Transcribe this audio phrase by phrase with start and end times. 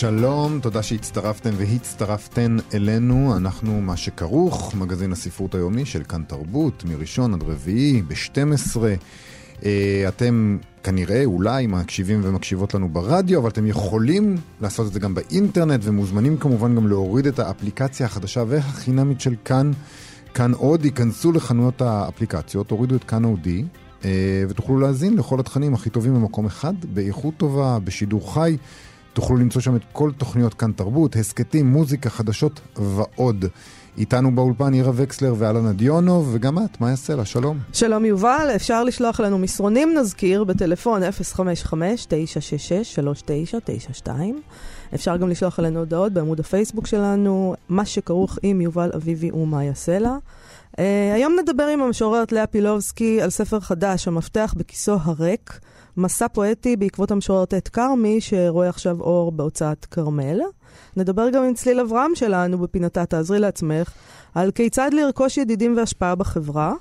[0.00, 3.36] שלום, תודה שהצטרפתם והצטרפתן אלינו.
[3.36, 8.80] אנחנו מה שכרוך, מגזין הספרות היומי של כאן תרבות, מראשון עד רביעי, ב-12.
[9.64, 15.14] אה, אתם כנראה, אולי, מקשיבים ומקשיבות לנו ברדיו, אבל אתם יכולים לעשות את זה גם
[15.14, 19.70] באינטרנט, ומוזמנים כמובן גם להוריד את האפליקציה החדשה והחינמית של כאן.
[20.34, 23.64] כאן עוד, ייכנסו לחנויות האפליקציות, תורידו את כאן אודי,
[24.04, 28.56] אה, ותוכלו להאזין לכל התכנים הכי טובים במקום אחד, באיכות טובה, בשידור חי.
[29.16, 33.44] תוכלו למצוא שם את כל תוכניות כאן תרבות, הסכתים, מוזיקה, חדשות ועוד.
[33.98, 37.24] איתנו באולפן עירה וקסלר ואלנה דיונוב, וגם את, מה יעשה לה?
[37.24, 37.58] שלום.
[37.72, 41.02] שלום יובל, אפשר לשלוח לנו מסרונים, נזכיר, בטלפון
[44.04, 44.10] 055-966-3992.
[44.94, 49.98] אפשר גם לשלוח אלינו הודעות בעמוד הפייסבוק שלנו, מה שכרוך עם יובל אביבי ומה יעשה
[49.98, 50.16] לה.
[50.72, 50.78] Uh,
[51.14, 55.60] היום נדבר עם המשוררת לאה פילובסקי על ספר חדש, המפתח בכיסו הריק.
[55.96, 60.40] מסע פואטי בעקבות המשוררת את כרמי, שרואה עכשיו אור בהוצאת כרמל.
[60.96, 63.92] נדבר גם עם צליל אברהם שלנו בפינתה תעזרי לעצמך,
[64.34, 66.74] על כיצד לרכוש ידידים והשפעה בחברה.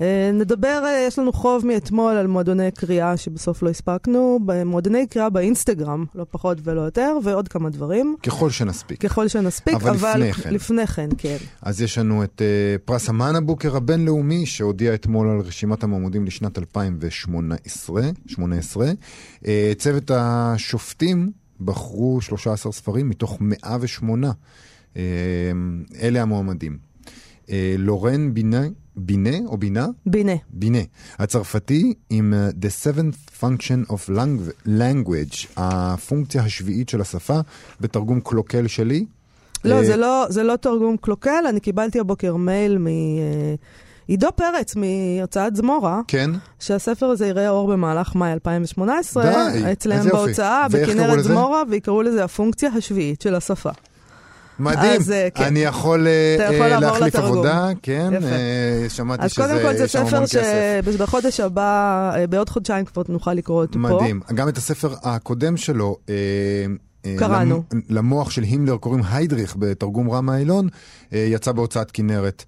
[0.00, 5.30] אה, נדבר, אה, יש לנו חוב מאתמול על מועדוני קריאה שבסוף לא הספקנו, מועדוני קריאה
[5.30, 8.16] באינסטגרם, לא פחות ולא יותר, ועוד כמה דברים.
[8.22, 9.00] ככל שנספיק.
[9.00, 10.54] ככל שנספיק, אבל, אבל לפני כן.
[10.54, 11.36] לפני כן, כן.
[11.62, 16.58] אז יש לנו את uh, פרס המן הבוקר הבינלאומי, שהודיע אתמול על רשימת המועמדים לשנת
[16.58, 18.02] 2018.
[18.26, 18.92] 18.
[19.42, 19.46] Uh,
[19.78, 24.30] צוות השופטים בחרו 13 ספרים מתוך 108.
[24.94, 24.96] Uh,
[26.00, 26.78] אלה המועמדים.
[27.46, 28.62] Uh, לורן בינה,
[28.98, 29.86] בינה או בינה?
[30.06, 30.32] בינה.
[30.50, 30.78] בינה.
[31.18, 34.10] הצרפתי עם uh, The Seventh Function of
[34.66, 37.40] Language, הפונקציה השביעית של השפה,
[37.80, 39.06] בתרגום קלוקל שלי.
[39.64, 42.86] לא, uh, זה לא, זה לא תרגום קלוקל, אני קיבלתי הבוקר מייל מ...
[42.86, 42.88] Uh...
[44.08, 46.30] עידו פרץ מהוצאת זמורה, כן.
[46.58, 52.70] שהספר הזה יראה אור במהלך מאי 2018, די, אצלם בהוצאה, בכנרת זמורה, ויקראו לזה הפונקציה
[52.76, 53.70] השביעית של השפה.
[54.58, 55.44] מדהים, אז, אה, כן.
[55.44, 59.88] אני יכול, אה, יכול uh, להחליף עבודה, כן, uh, שמעתי שזה, אז קודם כל זה
[59.88, 63.98] ספר שבחודש הבא, בעוד חודשיים כבר נוכל לקרוא אותו מדהים.
[63.98, 64.02] פה.
[64.02, 65.96] מדהים, גם את הספר הקודם שלו,
[67.18, 67.62] קראנו.
[67.88, 70.68] למוח של הימלר קוראים היידריך בתרגום רם האילון,
[71.12, 72.44] יצא בהוצאת כנרת.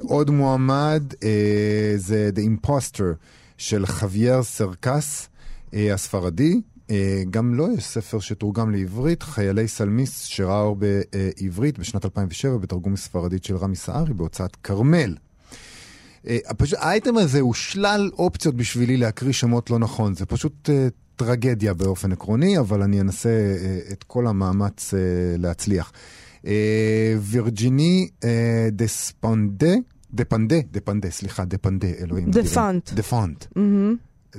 [0.00, 1.02] עוד מועמד
[1.96, 3.14] זה The Imposter
[3.58, 5.28] של חוויאר סרקס
[5.72, 6.60] הספרדי.
[7.30, 13.44] גם לו יש ספר שתורגם לעברית, חיילי סלמיס, שראה אור בעברית בשנת 2007 בתרגום ספרדית
[13.44, 15.16] של רמי סערי בהוצאת כרמל.
[16.56, 20.70] פשוט האייטם הזה הוא שלל אופציות בשבילי להקריא שמות לא נכון, זה פשוט
[21.16, 23.56] טרגדיה באופן עקרוני, אבל אני אנסה
[23.92, 24.94] את כל המאמץ
[25.38, 25.92] להצליח.
[27.20, 28.08] וירג'יני
[28.72, 29.74] דספנדה,
[30.12, 32.30] דפנדה, דפנדה, סליחה, דפנדה, אלוהים.
[32.30, 32.92] דפנט.
[32.92, 33.44] דפנט.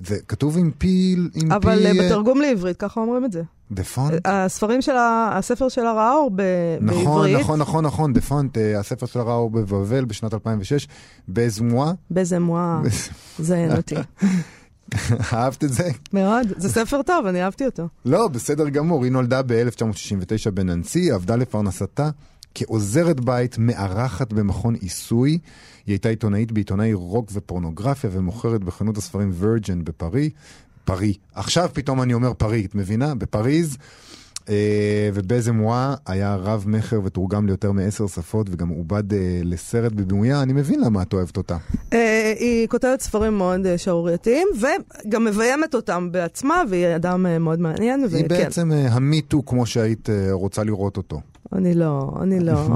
[0.06, 1.92] זה כתוב עם פיל, עם אבל פי...
[1.92, 3.42] אבל בתרגום לעברית, ככה אומרים את זה.
[3.72, 4.22] דה פונט?
[4.26, 5.30] הספרים של ה...
[5.38, 6.42] הספר שלה ראה אור ב...
[6.82, 7.40] נכון, בעברית.
[7.40, 10.88] נכון, נכון, נכון, דה פונט, הספר שלה ראה אור בבבל בשנת 2006,
[11.30, 11.92] בזמואה.
[12.12, 12.82] בזמואה,
[13.40, 13.96] זה אין אותי.
[15.34, 15.90] אהבת את זה?
[16.14, 17.88] מאוד, זה ספר טוב, אני אהבתי אותו.
[18.06, 22.10] לא, בסדר גמור, היא נולדה ב-1969 בננסי, עבדה לפרנסתה
[22.56, 25.32] כעוזרת בית, מארחת במכון עיסוי.
[25.32, 25.40] היא
[25.94, 30.30] הייתה עיתונאית בעיתונאי רוק ופורנוגרפיה ומוכרת בחנות הספרים וירג'ן בפרי.
[30.86, 31.14] פרי.
[31.36, 33.16] עכשיו פתאום אני אומר פרי, את מבינה?
[33.16, 33.78] בפריז.
[34.50, 40.54] אה, ובזמואה היה רב מכר ותורגם ליותר מעשר שפות וגם עובד אה, לסרט בבימויה, אני
[40.54, 41.58] מבין למה את אוהבת אותה.
[41.94, 44.48] אה, היא כותבת ספרים מאוד שערורייתיים
[45.06, 48.00] וגם מביימת אותם בעצמה והיא אדם מאוד מעניין.
[48.00, 48.28] היא וכן.
[48.28, 51.22] בעצם המיטו כמו שהיית רוצה לראות אותו.
[51.54, 52.54] אני לא, אני לא.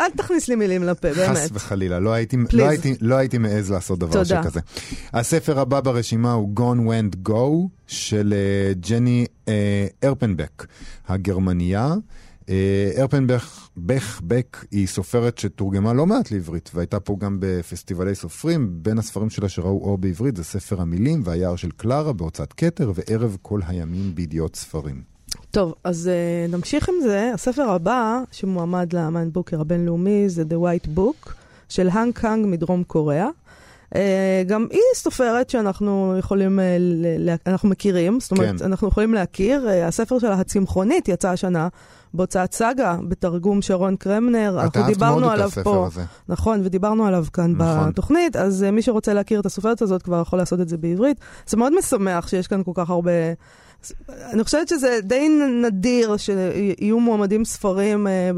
[0.00, 1.36] אל תכניס לי מילים לפה, באמת.
[1.36, 4.42] חס וחלילה, לא הייתי, לא הייתי, לא הייתי מעז לעשות דבר תודה.
[4.42, 4.60] שכזה.
[5.12, 9.50] הספר הבא ברשימה הוא Gone Went Go של uh, ג'ני uh,
[10.02, 10.66] הרפנבק,
[11.08, 11.94] הגרמניה.
[12.40, 12.50] Uh,
[12.96, 18.68] הרפנבך בך בק היא סופרת שתורגמה לא מעט לעברית, והייתה פה גם בפסטיבלי סופרים.
[18.72, 23.36] בין הספרים שלה שראו אור בעברית זה ספר המילים והיער של קלרה בהוצאת כתר, וערב
[23.42, 25.02] כל הימים בידיעות ספרים.
[25.50, 27.30] טוב, אז uh, נמשיך עם זה.
[27.34, 31.30] הספר הבא, שמועמד לאמן בוקר הבינלאומי, זה The White Book,
[31.68, 33.28] של האנג קאנג מדרום קוריאה.
[33.96, 38.64] אה, גם היא סופרת שאנחנו יכולים, אה, ל- ל- אנחנו מכירים, זאת אומרת, כן.
[38.64, 39.68] אנחנו יכולים להכיר.
[39.68, 41.68] אה, הספר שלה, הצמחונית, יצא השנה
[42.14, 44.58] בהוצאת סאגה, בתרגום שרון קרמנר.
[44.60, 45.86] אנחנו דיברנו מאוד את עליו הספר פה.
[45.86, 46.02] הזה.
[46.28, 47.90] נכון, ודיברנו עליו כאן נכון.
[47.90, 51.20] בתוכנית, אז אה, מי שרוצה להכיר את הסופרת הזאת כבר יכול לעשות את זה בעברית.
[51.46, 53.10] זה מאוד משמח שיש כאן כל כך הרבה...
[54.08, 55.28] אני חושבת שזה די
[55.62, 58.30] נדיר שיהיו מועמדים ספרים אה,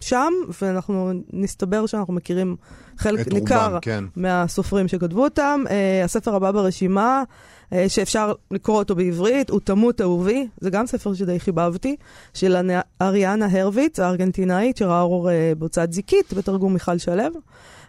[0.00, 0.32] שם,
[0.62, 2.56] ואנחנו נסתבר שאנחנו מכירים
[2.98, 4.04] חלק ניכר רובם, כן.
[4.16, 5.64] מהסופרים שכתבו אותם.
[5.66, 5.70] Uh,
[6.04, 7.22] הספר הבא ברשימה,
[7.70, 11.96] uh, שאפשר לקרוא אותו בעברית, הוא תמות אהובי, זה גם ספר שדי חיבבתי,
[12.34, 15.28] של אנ- אריאנה הרביץ, הארגנטינאית, שראה אור
[15.58, 17.22] בהוצאת זיקית, בתרגום מיכל שלו.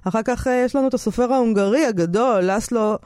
[0.04, 2.98] אחר כך יש לנו את הסופר ההונגרי הגדול, לסלו,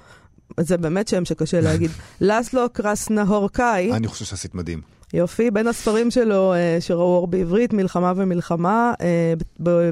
[0.60, 1.92] זה באמת שם שקשה להגיד,
[2.22, 3.94] לסלו קרסנהורקאי.
[3.94, 4.98] אני חושב שעשית מדהים.
[5.14, 9.34] יופי, בין הספרים שלו אה, שראו אור בעברית, מלחמה ומלחמה, אה,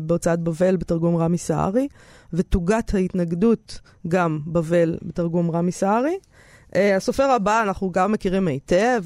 [0.01, 1.87] בהוצאת בבל בתרגום רמי סהרי,
[2.33, 6.17] ותוגת ההתנגדות גם בבל בתרגום רמי סהרי.
[6.75, 9.03] אה, הסופר הבא, אנחנו גם מכירים היטב,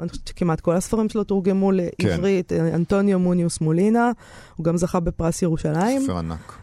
[0.00, 2.74] אני חושבת שכמעט כל הספרים שלו תורגמו לעברית, כן.
[2.74, 4.10] אנטוניו מוניוס מולינה,
[4.56, 6.02] הוא גם זכה בפרס ירושלים.
[6.02, 6.58] ספר ענק.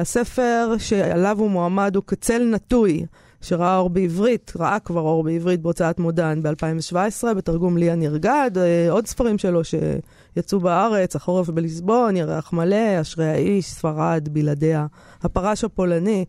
[0.00, 3.04] הספר שעליו הוא מועמד הוא קצל נטוי,
[3.44, 8.58] שראה אור בעברית, ראה כבר אור בעברית בהוצאת מודן ב-2017, בתרגום ליה נרגד, uh,
[8.92, 14.86] עוד ספרים שלו שיצאו בארץ, החורף בליסבון, ירח מלא, אשרי האיש, ספרד, בלעדיה,
[15.22, 16.24] הפרש הפולני,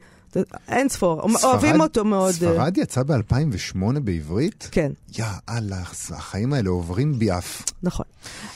[0.68, 2.28] אין ספור, ספרד- אוהבים אותו מאוד.
[2.30, 4.70] אה, ספרד יצא ב-2008 בעברית?
[4.72, 4.92] כן.
[5.18, 7.62] יא אללה, החיים האלה עוברים ביעף.
[7.84, 8.06] נכון.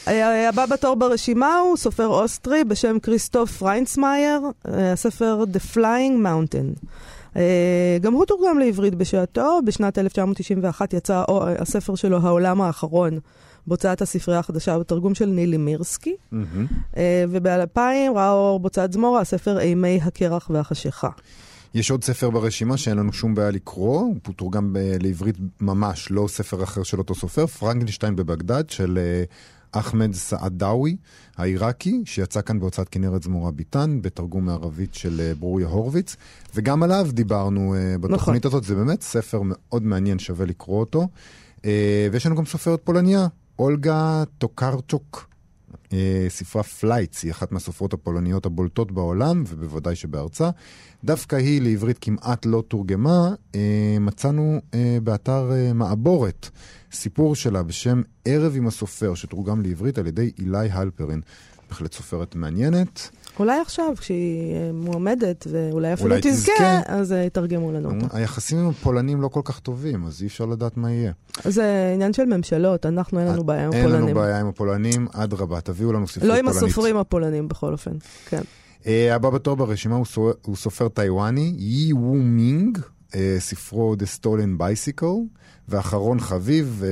[0.07, 6.85] אה, הבא בתור ברשימה הוא סופר אוסטרי בשם כריסטוף רנסמאייר, אה, הספר The Flying Mountain.
[7.35, 13.19] אה, גם הוא תורגם לעברית בשעתו, בשנת 1991 יצא אה, הספר שלו, העולם האחרון,
[13.67, 16.65] בהוצאת הספרייה החדשה בתרגום של נילי מירסקי, מהמם.
[16.97, 17.79] אה, וב-2000
[18.15, 21.09] ראה אור בהוצאת זמורה הספר אימי הקרח והחשיכה.
[21.73, 26.25] יש עוד ספר ברשימה שאין לנו שום בעיה לקרוא, הוא תורגם ב- לעברית ממש, לא
[26.27, 29.23] ספר אחר של אותו סופר, פרנקנשטיין בבגדד של אה,
[29.71, 30.97] אחמד סעדאווי
[31.37, 36.15] העיראקי, שיצא כאן בהוצאת כנרת זמורה ביטן, בתרגום מערבית של אה, ברוריה הורוביץ,
[36.55, 41.07] וגם עליו דיברנו אה, בתוכנית הזאת, זה באמת ספר מאוד מעניין, שווה לקרוא אותו.
[41.65, 43.27] אה, ויש לנו גם סופרת פולניה,
[43.59, 45.28] אולגה טוקרצ'וק.
[45.93, 50.49] אה, ספרה Flights היא אחת מהסופרות הפולניות הבולטות בעולם, ובוודאי שבארצה.
[51.03, 53.33] דווקא היא לעברית כמעט לא תורגמה.
[53.55, 56.49] אה, מצאנו אה, באתר מעבורת
[56.91, 61.21] סיפור שלה בשם ערב עם הסופר, שתורגם לעברית על ידי אילי הלפרין.
[61.69, 63.09] בהחלט סופרת מעניינת.
[63.39, 66.81] אולי עכשיו, כשהיא אה, מועמדת, ואולי אפילו אולי תזכה, תזכה.
[66.85, 68.17] אז אה, יתרגמו לנו אותה.
[68.17, 71.11] היחסים עם הפולנים לא כל כך טובים, אז אי אפשר לדעת מה יהיה.
[71.43, 74.15] זה עניין של ממשלות, אנחנו אין לנו בעיה עם אין לנו הפולנים.
[74.15, 76.55] בעיה עם הפולנים, אדרבה, תביאו לנו ספרות לא פולנית.
[76.55, 77.91] עם הסופרים הפולנים בכל אופן,
[78.29, 78.41] כן.
[78.85, 82.77] הבא בתור ברשימה הוא, סו, הוא סופר טיוואני, יי וו מינג,
[83.39, 85.39] ספרו The Stolen Bicycle,
[85.69, 86.83] ואחרון חביב,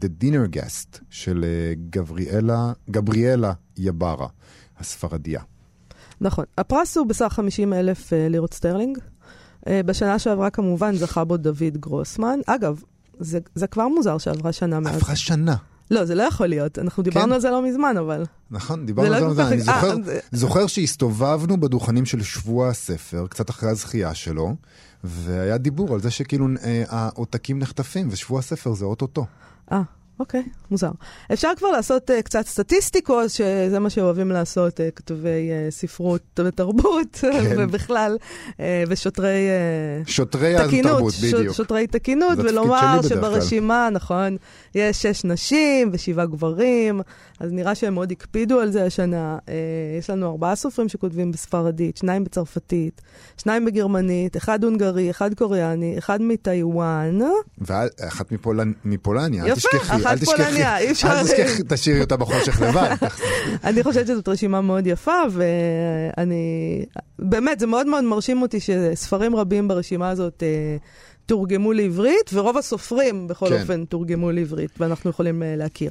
[0.00, 1.44] The Dinner Guest של
[1.90, 4.26] גבריאלה, גבריאלה יברה,
[4.78, 5.40] הספרדיה.
[6.22, 6.44] נכון.
[6.58, 8.98] הפרס הוא בסך 50 אלף אה, לירות סטרלינג.
[9.66, 12.38] אה, בשנה שעברה כמובן זכה בו דוד גרוסמן.
[12.46, 12.82] אגב,
[13.18, 14.94] זה, זה כבר מוזר שעברה שנה מאז.
[14.96, 15.56] עברה שנה.
[15.90, 16.78] לא, זה לא יכול להיות.
[16.78, 17.32] אנחנו דיברנו כן?
[17.32, 18.24] על זה לא מזמן, אבל.
[18.50, 22.22] נכון, דיברנו על לא זה, כל כך- אני זוכר, אה, זה- זוכר שהסתובבנו בדוכנים של
[22.22, 24.54] שבוע הספר, קצת אחרי הזכייה שלו,
[25.04, 29.26] והיה דיבור על זה שכאילו אה, העותקים נחטפים, ושבוע הספר זה אוטוטו.
[29.72, 29.82] אה,
[30.22, 30.90] אוקיי, מוזר.
[31.32, 37.16] אפשר כבר לעשות uh, קצת סטטיסטיקות, שזה מה שאוהבים לעשות uh, כתבי uh, ספרות ותרבות,
[37.20, 37.54] כן.
[37.58, 38.16] ובכלל,
[38.50, 38.54] uh,
[38.88, 39.48] ושוטרי
[40.06, 41.54] uh, שוטרי תקינות, התרבות, ש- בדיוק.
[41.56, 43.18] שוטרי תקינות, ולומר בדרך כלל.
[43.18, 44.36] שברשימה, נכון,
[44.74, 47.00] יש שש נשים ושבעה גברים,
[47.40, 49.38] אז נראה שהם מאוד הקפידו על זה השנה.
[49.46, 49.50] Uh,
[49.98, 53.00] יש לנו ארבעה סופרים שכותבים בספרדית, שניים בצרפתית,
[53.36, 57.18] שניים בגרמנית, אחד הונגרי, אחד קוריאני, אחד מטיוואן.
[57.58, 58.72] ואחת מפולנ...
[58.84, 62.94] מפולניה, אל תשכחי, אל תשכחי, פולניה, אי אפשר- אל תשכחי, תשאירי אותה בחושך לבד.
[63.64, 66.84] אני חושבת שזאת רשימה מאוד יפה, ואני...
[67.18, 70.76] באמת, זה מאוד מאוד מרשים אותי שספרים רבים ברשימה הזאת אה,
[71.26, 73.60] תורגמו לעברית, ורוב הסופרים, בכל כן.
[73.60, 75.90] אופן, תורגמו לעברית, ואנחנו יכולים אה, להכיר.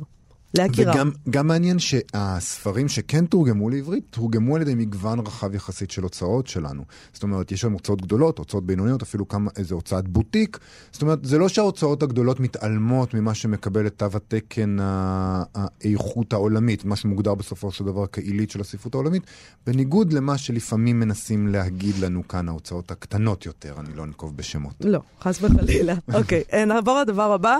[0.53, 0.93] להכירה.
[0.93, 6.47] וגם גם מעניין שהספרים שכן תורגמו לעברית, תורגמו על ידי מגוון רחב יחסית של הוצאות
[6.47, 6.83] שלנו.
[7.13, 10.59] זאת אומרת, יש שם הוצאות גדולות, הוצאות בינוניות, אפילו כמה, איזה הוצאת בוטיק.
[10.91, 16.95] זאת אומרת, זה לא שההוצאות הגדולות מתעלמות ממה שמקבל את תו התקן האיכות העולמית, מה
[16.95, 19.23] שמוגדר בסופו של דבר כעילית של הספרות העולמית,
[19.67, 24.73] בניגוד למה שלפעמים מנסים להגיד לנו כאן ההוצאות הקטנות יותר, אני לא אנקוב בשמות.
[24.81, 25.95] לא, חס וחלילה.
[26.13, 27.57] אוקיי, אה, נעבור לדבר הבא.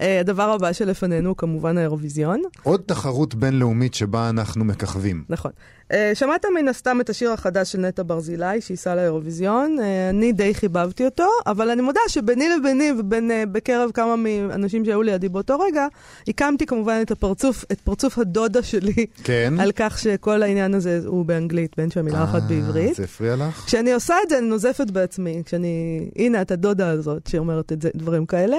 [0.00, 2.42] אה, הדבר הבא שלפנינו הוא כמובן האירוויזיון.
[2.62, 5.24] עוד תחרות בינלאומית שבה אנחנו מככבים.
[5.28, 5.50] נכון.
[5.92, 9.76] אה, שמעת מן הסתם את השיר החדש של נטע ברזילי, שייסע לאירוויזיון.
[9.80, 15.28] אה, אני די חיבבתי אותו, אבל אני מודה שביני לביני ובקרב כמה מהאנשים שהיו לידי
[15.28, 15.86] באותו רגע,
[16.28, 19.54] הקמתי כמובן את הפרצוף, את פרצוף הדודה שלי, כן.
[19.60, 22.94] על כך שכל העניין הזה הוא באנגלית, בין שהמילה אחת בעברית.
[22.96, 23.64] זה הפריע לך?
[23.66, 25.42] כשאני עושה את זה, אני נוזפת בעצמי.
[25.44, 26.08] כשאני...
[26.16, 28.56] הנה, את הדודה הזאת שאומרת את זה, דברים כאלה.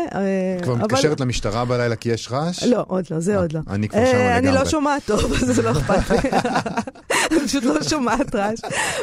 [0.63, 0.83] כבר אבל...
[0.83, 2.63] מתקשרת למשטרה בלילה כי יש רעש?
[2.63, 3.59] לא, עוד לא, זה עוד לא.
[3.69, 4.37] אני כבר שם לגמרי.
[4.37, 6.29] אני לא שומעת טוב, אז זה לא אכפת לי.
[7.31, 8.59] אני פשוט לא שומעת רעש.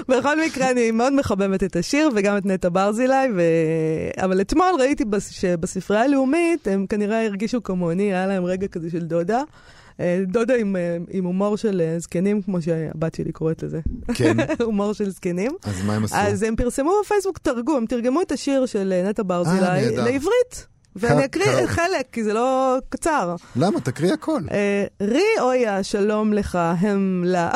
[0.08, 3.42] בכל מקרה, אני מאוד מחבבת את השיר וגם את נטע ברזילי, ו...
[4.16, 9.42] אבל אתמול ראיתי שבספרייה הלאומית, הם כנראה הרגישו כמוני, היה להם רגע כזה של דודה.
[10.26, 10.76] דודה עם,
[11.10, 13.80] עם הומור של זקנים, כמו שהבת שלי קוראת לזה.
[14.14, 14.36] כן.
[14.64, 15.52] הומור של זקנים.
[15.64, 16.16] אז מה הם עשו?
[16.16, 20.73] אז הם פרסמו בפייסבוק תרגום, הם תרגמו את השיר של נטע ברזילי לעברית.
[20.96, 23.34] ואני אקריא חלק, כי זה לא קצר.
[23.56, 23.80] למה?
[23.80, 24.40] תקריא הכל.
[25.00, 27.50] רי אויה, שלום לך, הם לה.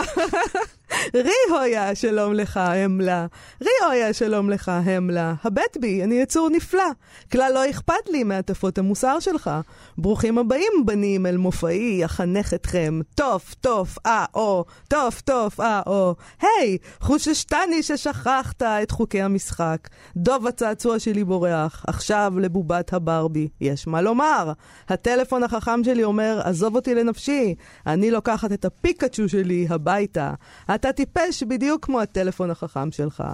[1.15, 3.27] רי הויה, שלום לך, הם לה.
[3.63, 5.35] רי הויה, שלום לך, הם לה.
[5.45, 6.91] הבט בי, אני יצור נפלא.
[7.33, 9.51] כלל לא אכפת לי מהטפות המוסר שלך.
[9.99, 13.01] ברוכים הבאים, בנים, אל מופעי, אחנך אתכם.
[13.15, 14.65] טוף, טוף, אה, או.
[14.89, 16.15] טוף, טוף, אה, או.
[16.43, 19.89] היי, חוששתני ששכחת את חוקי המשחק.
[20.17, 21.85] דוב הצעצוע שלי בורח.
[21.87, 23.49] עכשיו לבובת הברבי.
[23.61, 24.53] יש מה לומר.
[24.89, 27.55] הטלפון החכם שלי אומר, עזוב אותי לנפשי.
[27.87, 30.35] אני לוקחת את הפיקאצ'ו שלי הביתה.
[30.75, 33.25] אתה טיפש בדיוק כמו הטלפון החכם שלך.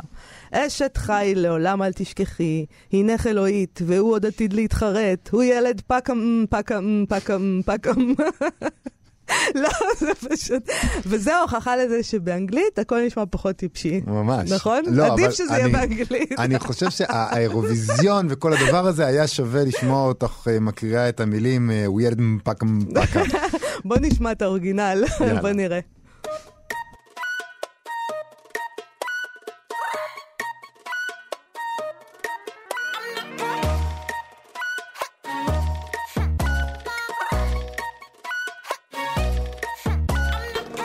[0.53, 7.05] אשת חיל לעולם אל תשכחי, הנך אלוהית, והוא עוד עתיד להתחרט, הוא ילד פקם, פקם,
[7.09, 8.13] פקם, פקם.
[9.55, 9.69] לא,
[9.99, 10.69] זה פשוט...
[11.07, 14.01] וזה ההוכחה לזה שבאנגלית הכל נשמע פחות טיפשי.
[14.07, 14.53] ממש.
[14.53, 14.83] נכון?
[14.87, 16.39] לא, עדיף שזה אני, יהיה באנגלית.
[16.39, 22.21] אני חושב שהאירוויזיון וכל הדבר הזה היה שווה לשמוע אותך מקריאה את המילים הוא ילד
[22.45, 23.23] פקם פקם.
[23.85, 25.05] בוא נשמע את האורגינל,
[25.41, 25.81] בוא נראה.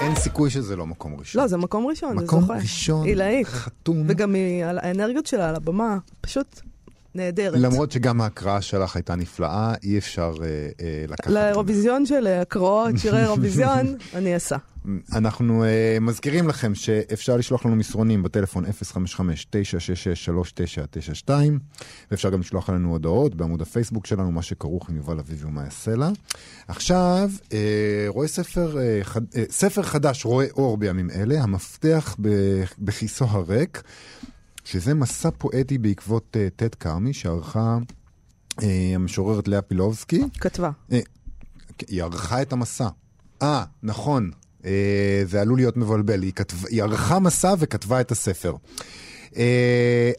[0.01, 1.41] אין סיכוי שזה לא מקום ראשון.
[1.41, 2.37] לא, זה מקום ראשון, זה זוכה.
[2.41, 3.47] מקום ראשון, עילאית.
[3.47, 4.03] חתום.
[4.07, 6.61] וגם היא- האנרגיות שלה על הבמה, פשוט
[7.15, 7.59] נהדרת.
[7.59, 10.45] למרות שגם ההקראה שלך הייתה נפלאה, אי אפשר אה,
[10.81, 11.31] אה, לקחת...
[11.31, 14.57] לאירוויזיון של הקראות, שירי אירוויזיון, אני אעשה.
[15.13, 15.67] אנחנו uh,
[16.01, 18.65] מזכירים לכם שאפשר לשלוח לנו מסרונים בטלפון
[21.27, 21.29] 055-966-3992
[22.11, 25.95] ואפשר גם לשלוח לנו הודעות בעמוד הפייסבוק שלנו, מה שכרוך עם יובל אביבי ומה יעשה
[25.95, 26.09] לה.
[26.67, 27.51] עכשיו, uh,
[28.07, 32.15] רואה ספר, uh, חד, uh, ספר חדש רואה אור בימים אלה, המפתח
[32.79, 33.83] בכיסו הריק,
[34.63, 37.77] שזה מסע פואטי בעקבות uh, טד כרמי שערכה
[38.51, 38.63] uh,
[38.95, 40.21] המשוררת לאה פילובסקי.
[40.39, 40.71] כתבה.
[40.91, 40.93] Uh,
[41.87, 42.87] היא ערכה את המסע.
[43.41, 44.31] אה, נכון.
[44.61, 44.65] Uh,
[45.25, 48.55] זה עלול להיות מבלבל, היא, כתב, היא ערכה מסע וכתבה את הספר.
[49.29, 49.35] Uh,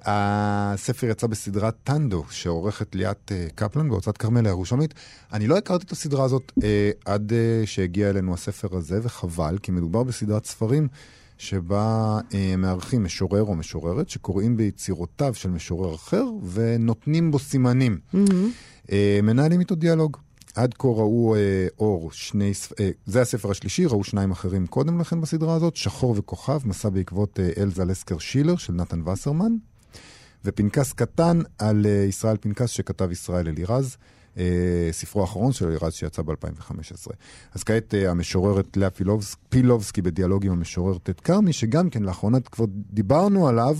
[0.04, 4.94] הספר יצא בסדרת טנדו, שעורכת ליאת uh, קפלן בהוצאת כרמל הירושלמית.
[5.32, 6.62] אני לא הכרתי את הסדרה הזאת uh,
[7.04, 10.88] עד uh, שהגיע אלינו הספר הזה, וחבל, כי מדובר בסדרת ספרים
[11.38, 17.98] שבה uh, מארחים משורר או משוררת שקוראים ביצירותיו של משורר אחר ונותנים בו סימנים.
[18.14, 18.86] Mm-hmm.
[18.86, 18.90] Uh,
[19.22, 20.16] מנהלים איתו דיאלוג.
[20.54, 25.20] עד כה ראו אה, אור שני, אה, זה הספר השלישי, ראו שניים אחרים קודם לכן
[25.20, 29.52] בסדרה הזאת, שחור וכוכב, מסע בעקבות אה, אלזה לסקר שילר של נתן וסרמן,
[30.44, 33.96] ופנקס קטן על אה, ישראל פנקס שכתב ישראל אלירז,
[34.38, 37.12] אה, ספרו האחרון של אלירז שיצא ב-2015.
[37.54, 42.40] אז כעת אה, המשוררת לאה פילובס, פילובסקי בדיאלוג עם המשורר טד כרמי, שגם כן לאחרונה
[42.40, 43.76] כבר דיברנו עליו,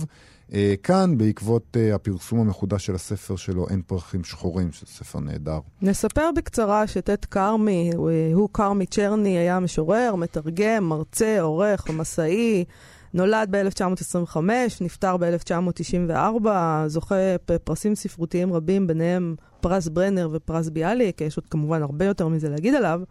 [0.83, 5.59] כאן, בעקבות uh, הפרסום המחודש של הספר שלו, אין פרחים שחורים, שזה ספר נהדר.
[5.81, 12.65] נספר בקצרה שטט כרמי, הוא, הוא כרמי צ'רני, היה משורר, מתרגם, מרצה, עורך, מסאי.
[13.13, 14.37] נולד ב-1925,
[14.81, 16.47] נפטר ב-1994,
[16.87, 17.15] זוכה
[17.63, 22.75] פרסים ספרותיים רבים, ביניהם פרס ברנר ופרס ביאליק, יש עוד כמובן הרבה יותר מזה להגיד
[22.75, 23.01] עליו.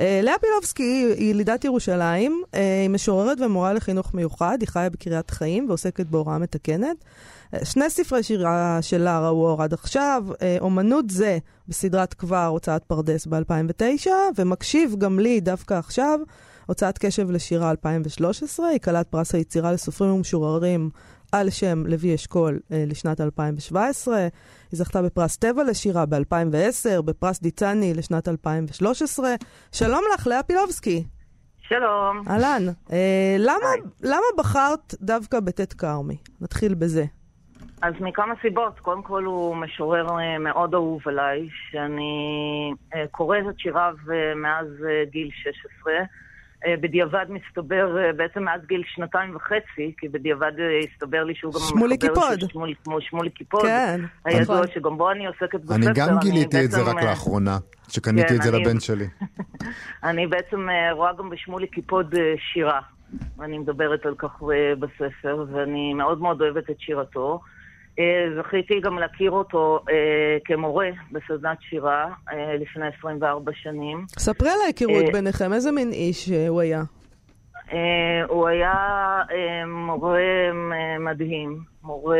[0.00, 5.30] אה, לאה פילובסקי היא ילידת ירושלים, אה, היא משוררת ומורה לחינוך מיוחד, היא חיה בקריית
[5.30, 7.04] חיים ועוסקת בהוראה מתקנת.
[7.54, 10.24] אה, שני ספרי שירה שלה ראו עד עכשיו,
[10.60, 16.20] אומנות זה בסדרת כבר הוצאת פרדס ב-2009, ומקשיב גם לי דווקא עכשיו.
[16.66, 20.90] הוצאת קשב לשירה 2013, היא כלת פרס היצירה לסופרים ומשוררים
[21.32, 24.16] על שם לוי אשכול אה, לשנת 2017.
[24.16, 24.30] היא
[24.70, 29.34] זכתה בפרס טבע לשירה ב-2010, בפרס דיצני לשנת 2013.
[29.72, 31.04] שלום לך, לאה פילובסקי.
[31.68, 32.22] שלום.
[32.28, 32.62] אהלן.
[32.92, 33.68] אה, למה,
[34.02, 36.16] למה בחרת דווקא בטט כרמי?
[36.40, 37.04] נתחיל בזה.
[37.82, 38.80] אז מכמה סיבות.
[38.80, 42.12] קודם כל הוא משורר אה, מאוד אהוב עליי, שאני
[42.94, 43.94] אה, קורא את שיריו
[44.36, 44.66] מאז
[45.10, 45.92] גיל 16.
[46.80, 50.52] בדיעבד מסתבר, בעצם מאז גיל שנתיים וחצי, כי בדיעבד
[50.84, 52.50] הסתבר לי שהוא גם שמולי קיפוד.
[52.52, 53.62] שמולי, כמו שמולי קיפוד.
[53.62, 54.00] כן.
[54.24, 54.66] הידוע נכון.
[54.74, 55.74] שגם בו אני עוסקת בספר.
[55.74, 58.64] אני גם גיליתי אני את זה רק לאחרונה, שקניתי כן, את זה אני...
[58.64, 59.06] לבן שלי.
[60.08, 62.14] אני בעצם רואה גם בשמולי קיפוד
[62.52, 62.80] שירה.
[63.40, 64.42] אני מדברת על כך
[64.78, 67.40] בספר, ואני מאוד מאוד אוהבת את שירתו.
[67.98, 74.04] אה, זכיתי גם להכיר אותו אה, כמורה בסדנת שירה אה, לפני 24 שנים.
[74.18, 76.82] ספרי על ההיכרות ביניכם, איזה מין איש הוא היה?
[78.28, 79.22] הוא היה
[79.66, 80.52] מורה
[81.00, 82.18] מדהים, מורה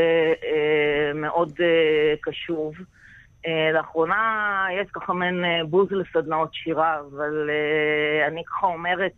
[1.15, 1.53] מאוד
[2.21, 2.75] קשוב.
[3.75, 7.51] לאחרונה יש ככה מעין בוז לסדנאות שירה, אבל
[8.29, 9.13] אני ככה אומרת,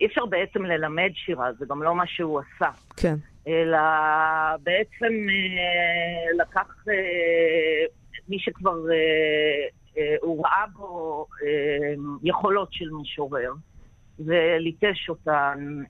[0.00, 2.70] אי אפשר בעצם ללמד שירה, זה גם לא מה שהוא עשה.
[2.96, 3.14] כן.
[3.48, 3.78] אלא
[4.62, 7.84] בעצם אה, לקח אה,
[8.28, 11.26] מי שכבר אה, הוא ראה בו
[12.22, 13.52] יכולות של משורר,
[14.18, 15.82] וליטש אותן,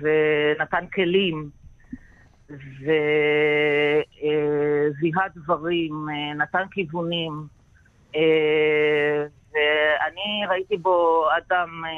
[0.00, 1.50] ונתן כלים,
[2.50, 2.88] וזיהה
[5.34, 7.32] דברים, נתן כיוונים.
[9.60, 11.90] ואני ראיתי בו אדם אה,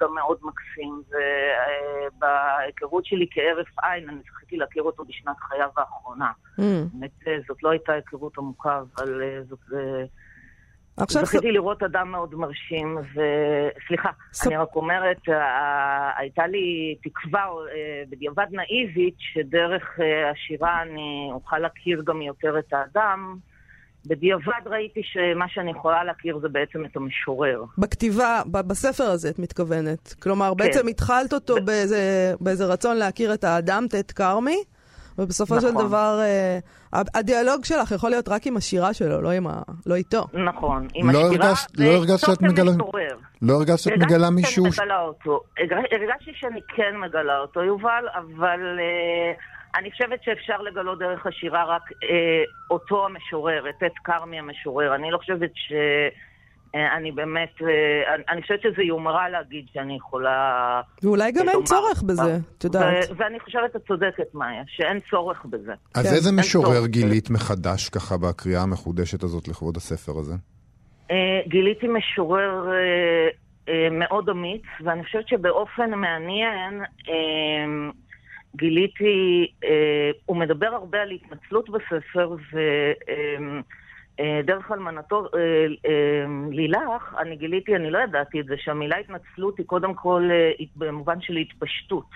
[0.00, 1.02] גם מאוד מקסים,
[2.16, 6.32] ובהיכרות שלי כהרף עין, אני זכיתי להכיר אותו בשנת חייו האחרונה.
[6.60, 6.62] Mm.
[6.92, 9.58] באמת, אה, זאת לא הייתה היכרות עמוקה, אבל אה, זאת...
[10.96, 11.24] עכשיו...
[11.24, 14.46] זכיתי לראות אדם מאוד מרשים, וסליחה, ס...
[14.46, 15.20] אני רק אומרת,
[16.16, 17.46] הייתה לי תקווה
[18.10, 19.98] בדיעבד נאיבית, שדרך
[20.32, 23.38] השירה אני אוכל להכיר גם יותר את האדם.
[24.06, 27.64] בדיעבד ראיתי שמה שאני יכולה להכיר זה בעצם את המשורר.
[27.78, 30.14] בכתיבה, בספר הזה את מתכוונת.
[30.22, 30.64] כלומר, כן.
[30.64, 31.66] בעצם התחלת אותו ב...
[31.66, 34.56] באיזה, באיזה רצון להכיר את האדם, טט כרמי,
[35.18, 35.68] ובסופו נכון.
[35.68, 36.20] של דבר,
[36.92, 39.62] uh, הדיאלוג שלך יכול להיות רק עם השירה שלו, לא, עם ה...
[39.86, 40.26] לא איתו.
[40.32, 42.72] נכון, עם לא השירה הרגש, לא הרגשת שאת מגלה...
[43.42, 44.64] לא הרגשת שאת מגלה מישהו...
[45.92, 48.60] הרגשתי שאני כן מגלה אותו, יובל, אבל...
[48.78, 54.94] Uh, אני חושבת שאפשר לגלות דרך השירה רק אה, אותו המשורר, את עט כרמי המשורר.
[54.94, 55.72] אני לא חושבת ש...
[56.74, 60.80] אה, אני באמת, אה, אני חושבת שזה יומרה להגיד שאני יכולה...
[61.02, 63.10] ואולי גם אין צורך בזה, את יודעת.
[63.16, 65.72] ואני חושבת, את צודקת, מאיה, שאין צורך בזה.
[65.94, 70.34] אז איזה משורר גילית מחדש ככה בקריאה המחודשת הזאת לכבוד הספר הזה?
[71.10, 72.68] אה, גיליתי משורר
[73.90, 76.82] מאוד אמיץ, ואני חושבת שבאופן מעניין,
[78.56, 82.36] גיליתי, אה, הוא מדבר הרבה על התנצלות בספר,
[84.18, 89.58] ודרך אה, אלמנתו אה, אה, לילך, אני גיליתי, אני לא ידעתי את זה, שהמילה התנצלות
[89.58, 92.08] היא קודם כל אה, במובן של התפשטות.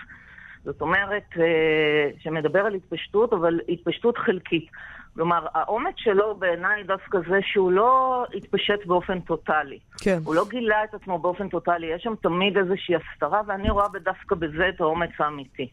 [0.63, 4.67] זאת אומרת, אה, שמדבר על התפשטות, אבל התפשטות חלקית.
[5.13, 9.79] כלומר, האומץ שלו בעיניי דווקא זה שהוא לא התפשט באופן טוטאלי.
[10.01, 10.17] כן.
[10.25, 14.35] הוא לא גילה את עצמו באופן טוטאלי, יש שם תמיד איזושהי הסתרה, ואני רואה דווקא
[14.35, 15.69] בזה את האומץ האמיתי.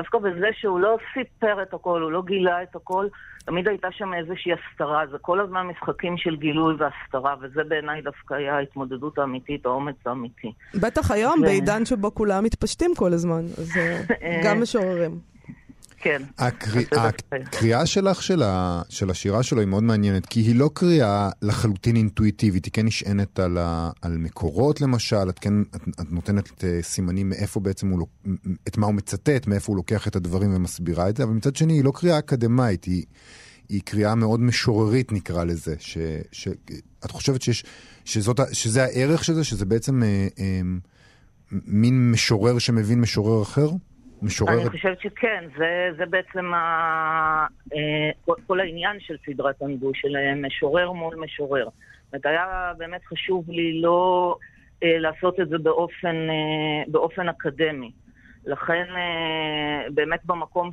[0.00, 3.06] דווקא בזה שהוא לא סיפר את הכל, הוא לא גילה את הכל,
[3.44, 5.02] תמיד הייתה שם איזושהי הסתרה.
[5.10, 10.52] זה כל הזמן משחקים של גילוי והסתרה, וזה בעיניי דווקא היה ההתמודדות האמיתית, האומץ האמיתי.
[10.74, 11.42] בטח היום, ו...
[11.42, 14.00] בעידן שבו כולם מתפשטים כל הזמן, אז אה,
[14.44, 15.29] גם משוררים.
[16.00, 16.22] כן.
[17.46, 21.96] הקריאה שלך של, ה, של השירה שלו היא מאוד מעניינת, כי היא לא קריאה לחלוטין
[21.96, 26.78] אינטואיטיבית, היא כן נשענת על, ה, על מקורות למשל, את כן את, את נותנת אה,
[26.82, 28.06] סימנים מאיפה בעצם הוא,
[28.68, 31.72] את מה הוא מצטט, מאיפה הוא לוקח את הדברים ומסבירה את זה, אבל מצד שני
[31.72, 33.04] היא לא קריאה אקדמאית, היא,
[33.68, 35.98] היא קריאה מאוד משוררית נקרא לזה, ש,
[36.32, 36.48] ש,
[37.04, 37.64] את חושבת שיש,
[38.04, 40.60] שזאת, שזה הערך של זה, שזה בעצם אה, אה,
[41.52, 43.70] מין משורר שמבין משורר אחר?
[44.22, 44.60] משוררת?
[44.60, 50.16] אני חושבת שכן, זה, זה בעצם ה, אה, כל, כל העניין של סדרת הנבו, של
[50.16, 51.68] אה, משורר מול משורר.
[52.12, 54.36] זאת היה באמת חשוב לי לא
[54.82, 56.16] אה, לעשות את זה באופן,
[56.88, 57.92] באופן אקדמי.
[58.46, 58.84] לכן
[59.94, 60.70] באמת במקום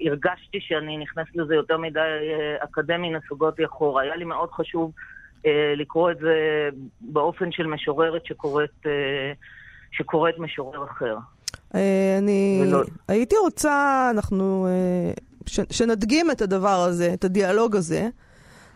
[0.00, 2.00] שהרגשתי שאני נכנסת לזה יותר מדי
[2.58, 4.02] אקדמי, נסוגותי אחורה.
[4.02, 4.92] היה לי מאוד חשוב
[5.76, 6.68] לקרוא את זה
[7.00, 8.86] באופן של משוררת שקוראת,
[9.92, 11.16] שקוראת משורר אחר.
[11.74, 12.82] אה, אני ולא...
[13.08, 15.12] הייתי רוצה, אנחנו, אה,
[15.46, 18.08] ש, שנדגים את הדבר הזה, את הדיאלוג הזה.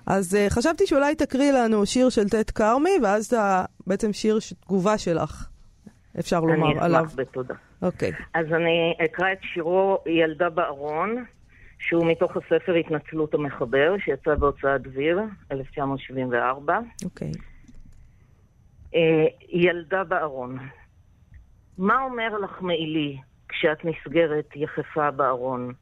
[0.06, 4.98] אז uh, חשבתי שאולי תקריא לנו שיר של טט כרמי, ואז אתה בעצם שיר תגובה
[4.98, 5.48] שלך,
[6.18, 7.00] אפשר לומר, עליו.
[7.00, 7.54] אני אשמח בתודה.
[7.82, 8.12] אוקיי.
[8.34, 11.24] אז אני אקרא את שירו ילדה בארון,
[11.78, 15.20] שהוא מתוך הספר התנצלות המחבר, שיצא בהוצאת דביר,
[15.52, 16.78] 1974.
[17.04, 17.30] אוקיי.
[18.92, 18.96] Uh,
[19.48, 20.58] ילדה בארון.
[21.78, 25.72] מה אומר לך מעילי כשאת נסגרת יחפה בארון?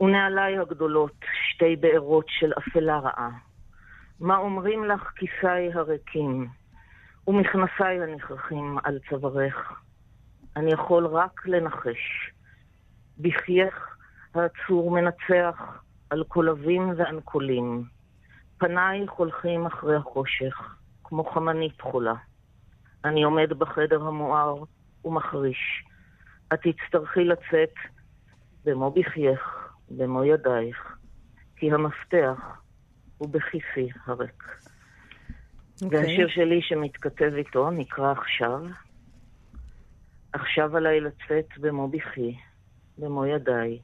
[0.00, 3.30] ונעליי הגדולות שתי בארות של אפלה רעה.
[4.20, 6.48] מה אומרים לך כיסיי הריקים,
[7.26, 9.82] ומכנסיי הנכרחים על צווארך?
[10.56, 12.30] אני יכול רק לנחש.
[13.18, 13.96] בחייך
[14.34, 17.84] העצור מנצח על קולבים ואנקולים.
[18.58, 22.14] פניי חולכים אחרי החושך, כמו חמנית חולה.
[23.04, 24.64] אני עומד בחדר המואר
[25.06, 25.84] ומחריש.
[26.54, 27.74] את תצטרכי לצאת
[28.64, 30.96] במו בחייך, במו ידייך,
[31.56, 32.60] כי המפתח
[33.18, 34.42] הוא בכיסי הריק.
[34.42, 35.84] Okay.
[35.84, 35.98] אוקיי.
[35.98, 38.60] והשיר שלי שמתכתב איתו נקרא עכשיו.
[40.32, 42.36] עכשיו עליי לצאת במו בכי,
[42.98, 43.78] במו ידיי.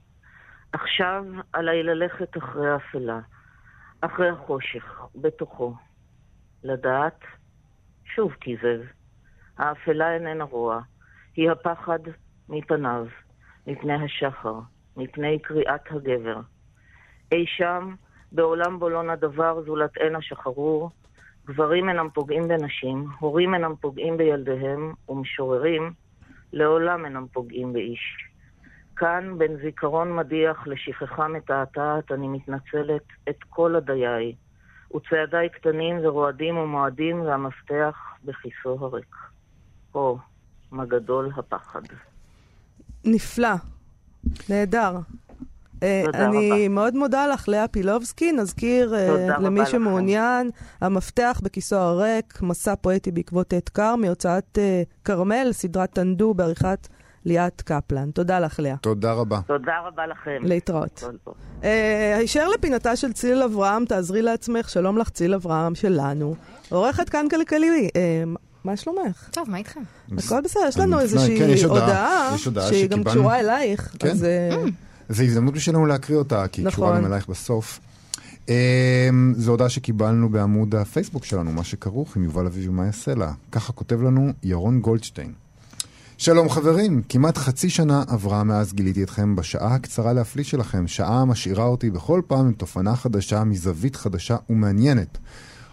[0.73, 3.21] עכשיו עליי ללכת אחרי האפלה,
[4.01, 5.75] אחרי החושך, בתוכו.
[6.65, 7.21] לדעת,
[8.05, 8.81] שוב כיזב,
[9.59, 10.81] האפלה איננה רוע,
[11.37, 11.99] היא הפחד
[12.49, 13.07] מפניו,
[13.67, 14.55] מפני השחר,
[14.97, 16.41] מפני קריאת הגבר.
[17.33, 17.95] אי שם,
[18.33, 20.91] בעולם בו לא נדבר זולת עין השחרור,
[21.47, 25.93] גברים אינם פוגעים בנשים, הורים אינם פוגעים בילדיהם, ומשוררים
[26.53, 28.29] לעולם אינם פוגעים באיש.
[28.97, 34.35] כאן, בין זיכרון מדיח לשכחה מתעתעת, אני מתנצלת את כל עדיי,
[34.95, 39.17] וצעדיי קטנים ורועדים ומועדים, והמפתח בכיסו הריק.
[39.95, 40.19] או,
[40.73, 41.81] מה גדול הפחד.
[43.05, 43.55] נפלא,
[44.49, 44.99] נהדר.
[45.83, 46.69] אה, אני רבה.
[46.69, 48.33] מאוד מודה לך, לאה פילובסקי.
[48.33, 49.71] נזכיר רבה למי לכם.
[49.71, 56.89] שמעוניין, המפתח בכיסו הריק, מסע פואטי בעקבות עת קר, מהוצאת אה, כרמל, סדרת טנדו בעריכת
[57.25, 58.11] ליאת קפלן.
[58.11, 58.77] תודה לך, לאה.
[58.77, 59.41] תודה רבה.
[59.47, 60.39] תודה רבה לכם.
[60.43, 61.05] להתראות.
[61.65, 66.35] אה, הישר לפינתה של ציל אברהם, תעזרי לעצמך, שלום לך, ציל אברהם שלנו.
[66.71, 68.23] עורכת כאן כלכלי, אה,
[68.65, 69.29] מה שלומך?
[69.31, 69.81] טוב, מה איתכם?
[70.19, 71.85] הכל בסדר, יש לנו לפני- איזושהי כן, יש הודעה.
[71.87, 73.05] הודעה, יש הודעה שהיא גם.
[73.05, 73.95] קשורה אלייך.
[73.99, 74.11] כן.
[74.11, 74.51] אז אה,
[75.09, 76.85] זו הזדמנות בשבילנו להקריא אותה, כי היא נכון.
[76.85, 77.81] קשורה גם אלייך בסוף.
[78.49, 78.55] אמ,
[79.37, 83.33] זו הודעה שקיבלנו בעמוד הפייסבוק שלנו, מה שכרוך עם יובל אביבי ומה יעשה לה.
[83.53, 85.33] ככה כותב לנו ירון גולדשטיין.
[86.19, 91.65] שלום חברים, כמעט חצי שנה עברה מאז גיליתי אתכם בשעה הקצרה להפליא שלכם, שעה משאירה
[91.65, 95.19] אותי בכל פעם עם תופנה חדשה מזווית חדשה ומעניינת.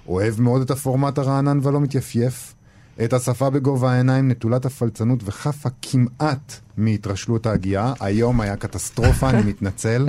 [0.07, 2.53] אוהב מאוד את הפורמט הרענן והלא מתייפייף,
[3.03, 7.93] את השפה בגובה העיניים נטולת הפלצנות וחפה כמעט מהתרשלות ההגייה.
[7.99, 10.07] היום היה קטסטרופה, אני מתנצל.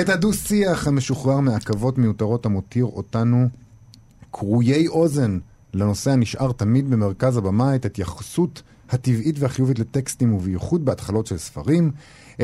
[0.00, 3.48] את הדו-שיח המשוחרר מעכבות מיותרות המותיר אותנו
[4.32, 5.38] כרויי אוזן
[5.74, 11.90] לנושא הנשאר תמיד במרכז הבמה, את ההתייחסות הטבעית והחיובית לטקסטים ובייחוד בהתחלות של ספרים,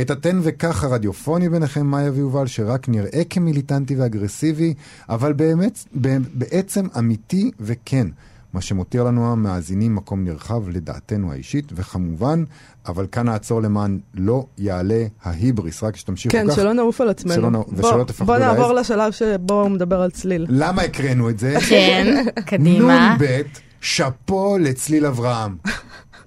[0.00, 4.74] את התן וכך הרדיופוני ביניכם, מאיה ויובל, שרק נראה כמיליטנטי ואגרסיבי,
[5.08, 8.06] אבל באמת, ב- בעצם אמיתי וכן.
[8.52, 12.44] מה שמותיר לנו המאזינים מקום נרחב לדעתנו האישית, וכמובן,
[12.88, 16.54] אבל כאן נעצור למען לא יעלה ההיבריס, רק שתמשיכו כן, כך.
[16.56, 17.34] שלא נעוף על עצמנו.
[17.34, 18.86] שלא נעוף- בוא- ושלא תפחדו בוא נעבור להעז.
[18.90, 20.46] לשלב שבו הוא מדבר על צליל.
[20.48, 21.54] למה הקראנו את זה?
[21.68, 23.16] כן, קדימה.
[23.16, 23.40] נ"ב,
[23.80, 25.56] שאפו לצליל אברהם.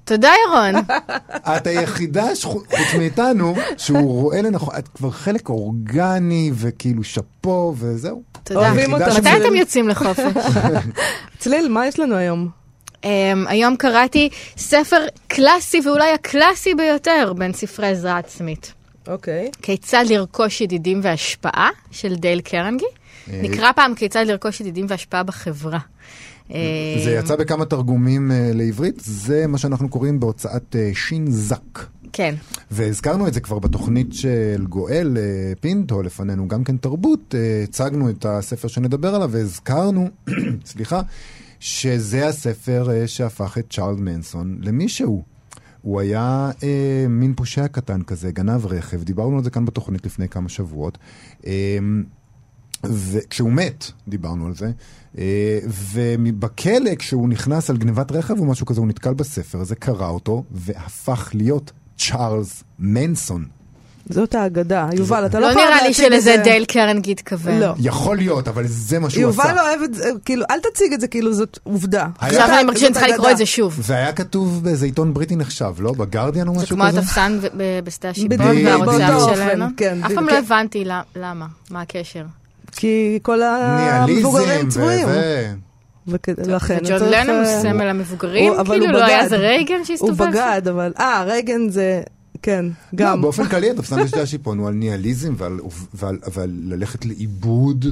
[0.10, 0.76] תודה, ירון.
[1.58, 8.24] את היחידה, חוץ מאיתנו, שהוא רואה לנכון, את כבר חלק אורגני, וכאילו שאפו, וזהו.
[8.43, 8.74] תודה.
[9.17, 10.34] מתי אתם יוצאים לחופש?
[11.39, 12.50] צליל, מה יש לנו היום?
[12.95, 13.06] Um,
[13.48, 18.74] היום קראתי ספר קלאסי ואולי הקלאסי ביותר בין ספרי עזרה עצמית.
[19.08, 19.52] אוקיי.
[19.62, 22.86] כיצד לרכוש ידידים והשפעה של דייל קרנגי.
[23.32, 25.80] אה, נקרא פעם כיצד לרכוש ידידים והשפעה בחברה.
[26.53, 31.79] אה, זה יצא בכמה תרגומים אה, לעברית, זה מה שאנחנו קוראים בהוצאת אה, שין זק.
[32.13, 32.35] כן.
[32.71, 35.17] והזכרנו את זה כבר בתוכנית של גואל
[35.59, 40.09] פינטו, לפנינו גם כן תרבות, הצגנו את הספר שנדבר עליו והזכרנו,
[40.65, 41.01] סליחה,
[41.59, 45.23] שזה הספר שהפך את צ'ארלד מנסון למישהו.
[45.81, 50.29] הוא היה אה, מין פושע קטן כזה, גנב רכב, דיברנו על זה כאן בתוכנית לפני
[50.29, 50.97] כמה שבועות.
[51.47, 51.77] אה,
[52.84, 54.72] וכשהוא מת, דיברנו על זה,
[55.18, 55.60] אה,
[55.94, 60.44] ובכלא, כשהוא נכנס על גנבת רכב או משהו כזה, הוא נתקל בספר הזה, קרא אותו,
[60.52, 63.46] והפך להיות צ'ארלס מנסון.
[64.10, 64.89] זאת האגדה.
[64.94, 66.42] יובל, אתה לא לא חייב נראה לי שלזה זה.
[66.44, 67.60] דייל קרנגי התכוון.
[67.60, 67.74] לא.
[67.80, 69.62] יכול להיות, אבל זה מה שהוא יובל עשה.
[69.62, 72.08] אוהב את זה, כאילו, אל תציג את זה כאילו זאת עובדה.
[72.20, 73.32] עכשיו אני מרגישה שאני צריכה לקרוא אגדה.
[73.32, 73.78] את זה שוב.
[73.82, 75.92] זה היה כתוב באיזה עיתון בריטי נחשב, לא?
[75.94, 77.00] בגרדיאן או זה משהו כמו כזה?
[77.00, 79.65] התפסן ב- ב- בשדה בדיוק, והרוצח שלנו.
[79.78, 80.26] כן, אף פעם.
[80.28, 82.26] לא הבנתי למה, מה הקשר.
[82.71, 85.08] כי כל המבוגרים צבועים.
[86.27, 88.51] ולכן ג'ון לנון הוא אה, סמל המבוגרים?
[88.51, 89.23] הוא- אבל כאילו הוא לא היה בגד.
[89.23, 90.17] איזה רייגן הוא שהסתובב?
[90.25, 90.32] שם?
[90.32, 90.93] בגד, אבל...
[90.99, 92.01] אה, רייגן זה...
[92.41, 93.21] כן, לא, גם.
[93.21, 95.34] באופן כללי התפסן בשדה השיפון הוא על ניהליזם
[95.93, 97.86] ועל ללכת לאיבוד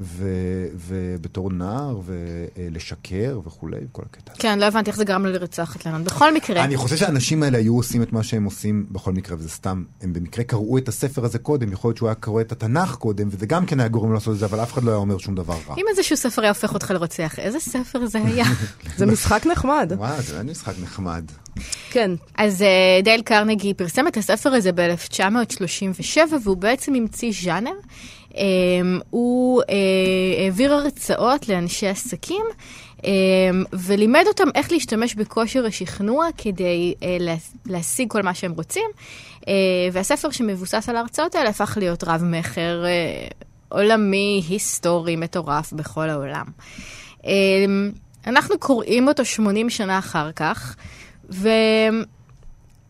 [0.00, 4.32] ו- ובתור נער, ולשקר וכולי, כל הקטע.
[4.32, 4.40] הזה.
[4.42, 6.04] כן, לא הבנתי איך זה גרם לו לרצוח את לנון.
[6.04, 9.48] בכל מקרה, אני חושב שהאנשים האלה היו עושים את מה שהם עושים בכל מקרה, וזה
[9.48, 12.94] סתם, הם במקרה קראו את הספר הזה קודם, יכול להיות שהוא היה קורא את התנ"ך
[12.94, 15.18] קודם, וזה גם כן היה גורם לעשות את זה, אבל אף אחד לא היה אומר
[15.18, 15.74] שום דבר רע.
[15.78, 18.44] אם איזשהו ספר היה הופך אותך לרוצח, איזה ספר זה היה?
[18.98, 19.92] זה משחק נחמד.
[19.96, 21.24] וואו, זה היה משחק נחמד.
[21.90, 22.10] כן.
[22.38, 27.70] אז אה, דייל קרנגי פרסם את הספר הזה ב-1937, והוא בעצם המציא ז'אנר.
[28.36, 28.42] אה,
[29.10, 29.74] הוא אה,
[30.44, 32.44] העביר הרצאות לאנשי עסקים.
[33.04, 33.10] אה,
[33.72, 37.34] ולימד אותם איך להשתמש בכושר השכנוע כדי אה, לה-
[37.66, 38.90] להשיג כל מה שהם רוצים.
[39.48, 39.52] אה,
[39.92, 42.84] והספר שמבוסס על ההרצאות האלה הפך להיות רב-מכר
[43.68, 46.44] עולמי, היסטורי, מטורף בכל העולם.
[47.26, 47.30] אה,
[48.26, 50.76] אנחנו קוראים אותו 80 שנה אחר כך,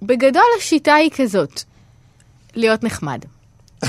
[0.02, 1.62] ובגדול השיטה היא כזאת,
[2.54, 3.24] להיות נחמד.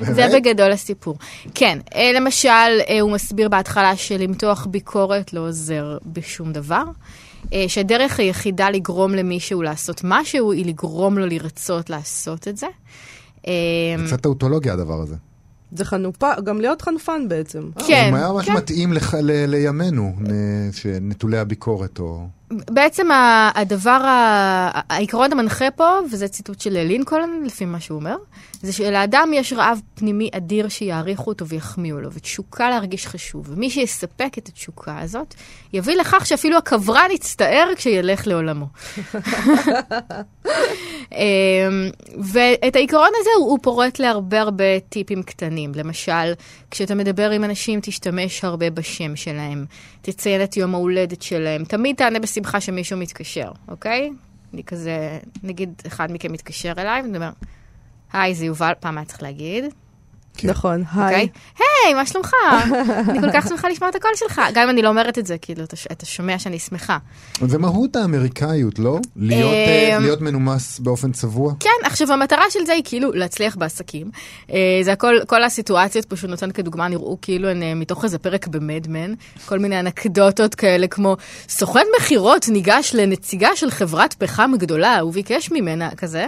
[0.00, 1.16] זה בגדול הסיפור.
[1.54, 2.48] כן, אה, למשל,
[2.88, 6.84] אה, הוא מסביר בהתחלה שלמתוח ביקורת לא עוזר בשום דבר.
[7.52, 12.66] אה, שהדרך היחידה לגרום למישהו לעשות משהו, היא לגרום לו לרצות לעשות את זה.
[13.44, 13.50] זה
[14.06, 15.16] קצת טאוטולוגיה הדבר הזה.
[15.72, 17.70] זה חנופה, גם להיות חנפן בעצם.
[17.86, 18.52] כן, הוא היה ממש כן.
[18.56, 18.92] מתאים
[19.22, 22.26] לימינו, נ- שנטולי הביקורת או...
[22.70, 23.08] בעצם
[23.54, 24.00] הדבר,
[24.88, 28.16] העיקרון המנחה פה, וזה ציטוט של לינקולן, לפי מה שהוא אומר,
[28.62, 33.50] זה שלאדם יש רעב פנימי אדיר שיעריכו אותו ויחמיאו לו, ותשוקה להרגיש חשוב.
[33.50, 35.34] ומי שיספק את התשוקה הזאת,
[35.72, 38.66] יביא לכך שאפילו הקברן יצטער כשילך לעולמו.
[41.12, 45.72] אמ, ואת העיקרון הזה הוא, הוא פורט להרבה הרבה טיפים קטנים.
[45.74, 46.32] למשל,
[46.70, 49.64] כשאתה מדבר עם אנשים, תשתמש הרבה בשם שלהם.
[50.02, 51.64] תציין את יום ההולדת שלהם.
[51.64, 54.10] תמיד תענה בשמחה שמישהו מתקשר, אוקיי?
[54.54, 57.30] אני כזה, נגיד אחד מכם מתקשר אליי ואני אומר,
[58.12, 59.64] היי, זה יובל, פעם היה צריך להגיד.
[60.44, 61.04] נכון, היי.
[61.04, 61.28] אוקיי?
[61.58, 62.32] היי, מה שלומך?
[63.08, 64.40] אני כל כך שמחה לשמוע את הקול שלך.
[64.54, 66.98] גם אם אני לא אומרת את זה, כאילו, אתה שומע שאני שמחה.
[67.46, 68.98] זה מהות האמריקאיות, לא?
[69.16, 71.52] להיות, אה, אמ, להיות מנומס באופן צבוע?
[71.60, 74.10] כן, עכשיו המטרה של זה היא כאילו להצליח בעסקים.
[74.50, 78.18] אה, זה הכל, כל הסיטואציות פה שהוא נותן כדוגמה נראו כאילו הן אה, מתוך איזה
[78.18, 79.14] פרק במדמן.
[79.46, 81.16] כל מיני אנקדוטות כאלה כמו
[81.48, 86.26] סוכן מכירות ניגש לנציגה של חברת פחם גדולה, הוא ביקש ממנה כזה.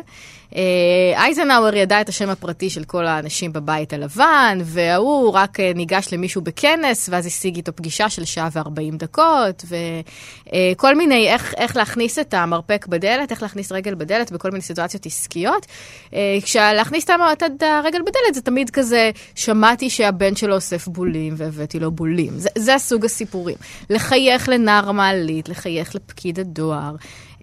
[0.57, 6.09] אה, אייזנהאואר ידע את השם הפרטי של כל האנשים בבית הלבן, וההוא רק אה, ניגש
[6.13, 12.19] למישהו בכנס, ואז השיג איתו פגישה של שעה וארבעים דקות, וכל מיני, איך, איך להכניס
[12.19, 15.67] את המרפק בדלת, איך להכניס רגל בדלת בכל מיני סיטואציות עסקיות.
[16.15, 21.91] אה, כשלהכניס את הרגל בדלת זה תמיד כזה, שמעתי שהבן שלו אוסף בולים והבאתי לו
[21.91, 22.33] בולים.
[22.39, 23.57] זה, זה הסוג הסיפורים.
[23.91, 26.95] לחייך לנער מעלית, לחייך לפקיד הדואר.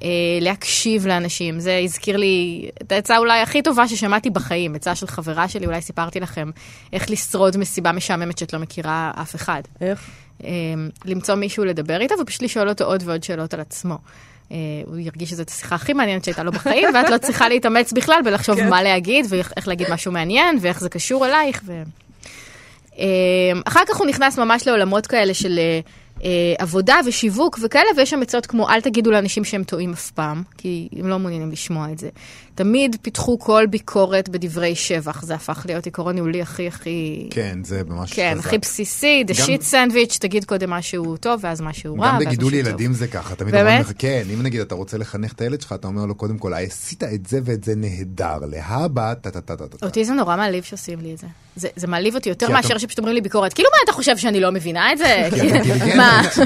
[0.04, 0.08] אה,
[0.42, 5.48] להקשיב לאנשים, זה הזכיר לי את העצה אולי הכי טובה ששמעתי בחיים, עצה של חברה
[5.48, 6.50] שלי, אולי סיפרתי לכם
[6.94, 9.62] איך לשרוד מסיבה משעממת שאת לא מכירה אף אחד.
[9.82, 10.10] איך?
[10.44, 10.50] אה,
[11.06, 13.98] למצוא מישהו לדבר איתו ופשוט לשאול אותו עוד ועוד שאלות על עצמו.
[14.52, 18.22] אה, הוא ירגיש שזאת השיחה הכי מעניינת שהייתה לו בחיים, ואת לא צריכה להתאמץ בכלל
[18.26, 18.70] ולחשוב כן.
[18.70, 21.62] מה להגיד ואיך להגיד משהו מעניין ואיך זה קשור אלייך.
[21.66, 21.84] ו...
[23.00, 23.06] אה,
[23.66, 25.80] אחר כך הוא נכנס ממש לעולמות כאלה של אה,
[26.58, 30.90] עבודה ושיווק וכאלה, ויש שם עצות כמו אל תגידו לאנשים שהם טועים אף פעם, כי
[31.00, 32.10] הם לא מעוניינים לשמוע את זה.
[32.56, 37.28] תמיד פיתחו כל ביקורת בדברי שבח, זה הפך להיות עיקרון ניהולי הכי הכי...
[37.32, 38.46] כן, זה ממש כן, חזק.
[38.48, 42.08] הכי בסיסי, the גם- shit sandwich, תגיד קודם משהו טוב ואז משהו רע.
[42.08, 42.70] גם בגידול משהו טוב.
[42.70, 43.56] ילדים זה ככה, תמיד?
[43.56, 46.38] אומרים לך, כן, אם נגיד אתה רוצה לחנך את הילד שלך, אתה אומר לו קודם
[46.38, 49.86] כל, עשית את זה ואת זה נהדר, להבא, טה טה טה טה טה.
[49.86, 51.28] אותי זה נורא מעליב שעושים לי את זה.
[51.56, 53.54] זה, זה מעליב אותי יותר מאשר אתה- שפשוט אומרים לי ביקורת.
[53.54, 55.28] כאילו, מה אתה חושב שאני לא מבינה את זה?
[55.32, 56.38] כי את אינטליגנטית.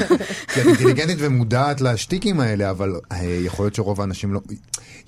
[0.52, 4.40] את אינטליגנטית ומודעת לשטיקים האלה, אבל אה, יכול להיות שרוב האנשים לא...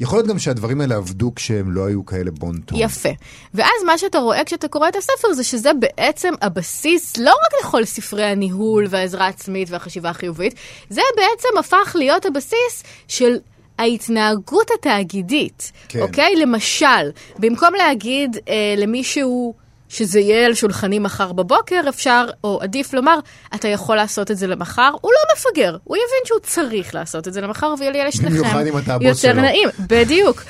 [0.00, 2.79] יכול להיות גם שהדברים האלה עבדו כשהם לא היו כאלה בון טון.
[2.81, 3.09] יפה.
[3.55, 7.85] ואז מה שאתה רואה כשאתה קורא את הספר זה שזה בעצם הבסיס לא רק לכל
[7.85, 10.55] ספרי הניהול והעזרה העצמית והחשיבה החיובית,
[10.90, 13.37] זה בעצם הפך להיות הבסיס של...
[13.79, 16.01] ההתנהגות התאגידית, כן.
[16.01, 16.37] אוקיי?
[16.37, 19.55] למשל, במקום להגיד אה, למישהו
[19.88, 23.18] שזה יהיה על שולחני מחר בבוקר, אפשר, או עדיף לומר,
[23.55, 27.33] אתה יכול לעשות את זה למחר, הוא לא מפגר, הוא יבין שהוא צריך לעשות את
[27.33, 29.33] זה למחר, ויהיה לשניכם יותר.
[29.33, 29.68] נעים.
[29.81, 30.42] בדיוק.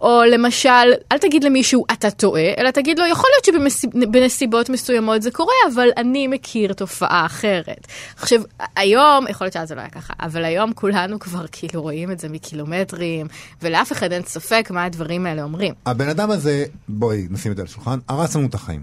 [0.00, 5.30] או למשל, אל תגיד למישהו אתה טועה, אלא תגיד לו, יכול להיות שבנסיבות מסוימות זה
[5.30, 7.86] קורה, אבל אני מכיר תופעה אחרת.
[8.16, 8.42] עכשיו,
[8.76, 12.20] היום, יכול להיות שאז זה לא היה ככה, אבל היום כולנו כבר כאילו רואים את
[12.20, 13.26] זה מקילומטרים,
[13.62, 15.74] ולאף אחד אין ספק מה הדברים האלה אומרים.
[15.86, 18.82] הבן אדם הזה, בואי נשים את זה על השולחן, הרס לנו את החיים.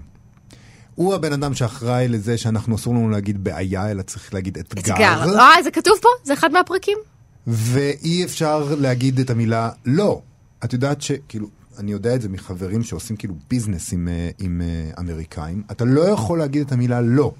[0.94, 4.94] הוא הבן אדם שאחראי לזה שאנחנו אסור לנו להגיד בעיה, אלא צריך להגיד אתגר.
[4.94, 5.38] אתגר.
[5.38, 6.08] אה, זה כתוב פה?
[6.24, 6.98] זה אחד מהפרקים?
[7.46, 10.20] ואי אפשר להגיד את המילה לא.
[10.64, 14.90] את יודעת שכאילו, אני יודע את זה מחברים שעושים כאילו ביזנס עם, אה, עם אה,
[15.00, 17.32] אמריקאים, אתה לא יכול להגיד את המילה לא.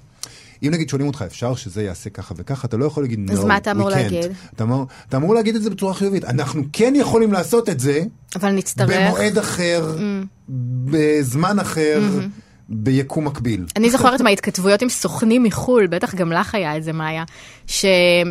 [0.63, 3.43] אם נגיד שואלים אותך, אפשר שזה יעשה ככה וככה, אתה לא יכול להגיד no, אז
[3.43, 3.89] מה אתה אמור.
[3.89, 4.25] להגיד?
[4.55, 6.25] אתה אמור, אתה אמור להגיד את זה בצורה חיובית.
[6.25, 8.03] אנחנו כן יכולים לעשות את זה
[8.35, 8.89] אבל נצטרך...
[8.89, 9.97] במועד אחר,
[10.85, 12.01] בזמן אחר,
[12.69, 13.65] ביקום מקביל.
[13.75, 17.23] אני זוכרת מההתכתבויות עם סוכנים מחו"ל, בטח גם לך היה את זה, מאיה,
[17.67, 17.85] ש,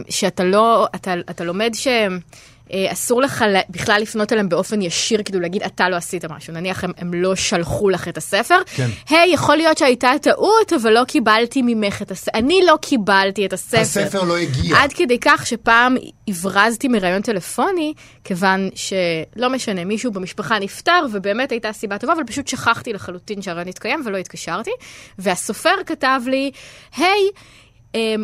[0.08, 1.88] שאתה לא, אתה, אתה לומד ש...
[2.72, 6.52] אה, אסור לך בכלל לפנות אליהם באופן ישיר, כאילו להגיד, אתה לא עשית משהו.
[6.52, 8.58] נניח הם, הם לא שלחו לך את הספר.
[8.74, 8.88] כן.
[9.08, 12.38] היי, יכול להיות שהייתה טעות, אבל לא קיבלתי ממך את הספר.
[12.38, 13.80] אני לא קיבלתי את הספר.
[13.80, 14.76] הספר לא הגיע.
[14.76, 15.96] עד כדי כך שפעם
[16.28, 17.92] הברזתי מראיון טלפוני,
[18.24, 23.68] כיוון שלא משנה, מישהו במשפחה נפטר, ובאמת הייתה סיבה טובה, אבל פשוט שכחתי לחלוטין שהראיון
[23.68, 24.70] התקיים ולא התקשרתי.
[25.18, 26.50] והסופר כתב לי,
[26.96, 27.67] היי, אמ,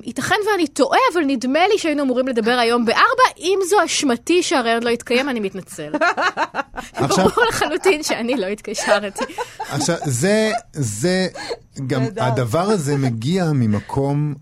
[0.04, 3.02] ייתכן ואני טועה, אבל נדמה לי שהיינו אמורים לדבר היום בארבע,
[3.38, 5.92] אם זו אשמתי שהראיון לא התקיים, אני מתנצל.
[6.92, 9.24] עכשיו- ברור לחלוטין שאני לא התקשרתי.
[9.58, 11.28] עכשיו, זה, זה,
[11.86, 12.02] גם.
[12.20, 14.34] הדבר הזה מגיע ממקום,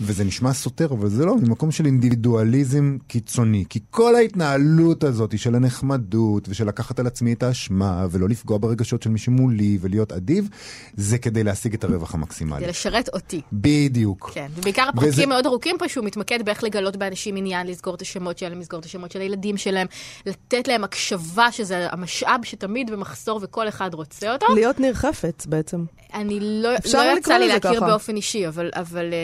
[0.00, 3.64] וזה נשמע סותר, אבל זה לא, ממקום של אינדיבידואליזם קיצוני.
[3.68, 9.02] כי כל ההתנהלות הזאת של הנחמדות, ושל לקחת על עצמי את האשמה, ולא לפגוע ברגשות
[9.02, 10.48] של מי שמולי, ולהיות אדיב,
[10.96, 12.60] זה כדי להשיג את הרווח המקסימלי.
[12.60, 13.40] זה לשרת אותי.
[13.52, 14.30] בדיוק.
[14.34, 18.02] כן, ובעיקר הפרקים וזה- מאוד ארוכים פה, שהוא מתמקד באיך לגלות באנשים עניין, לסגור את
[18.02, 19.86] השמות שלהם, לסגור את השמות של הילדים שלהם,
[20.26, 24.46] לתת להם הקשבה, שזה המשאב שתמיד במחסור וכל אחד רוצה אותו.
[24.54, 25.84] להיות ניר חפץ בעצם.
[26.14, 27.86] אני לא, לא יצא לי להכיר ככה.
[27.86, 29.23] באופן אישי, אבל, אבל אה,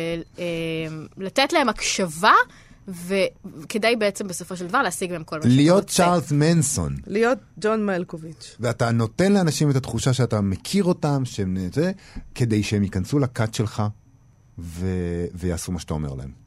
[1.17, 2.33] לתת להם הקשבה,
[2.89, 5.95] וכדאי בעצם בסופו של דבר להשיג מהם כל מה שאתה להיות רוצה.
[5.95, 6.97] צ'ארלס מנסון.
[7.07, 8.57] להיות ג'ון מלקוביץ'.
[8.61, 11.93] ואתה נותן לאנשים את התחושה שאתה מכיר אותם, שהם זה,
[12.35, 13.83] כדי שהם ייכנסו לכת שלך
[14.59, 14.87] ו...
[15.35, 16.41] ויעשו מה שאתה אומר להם.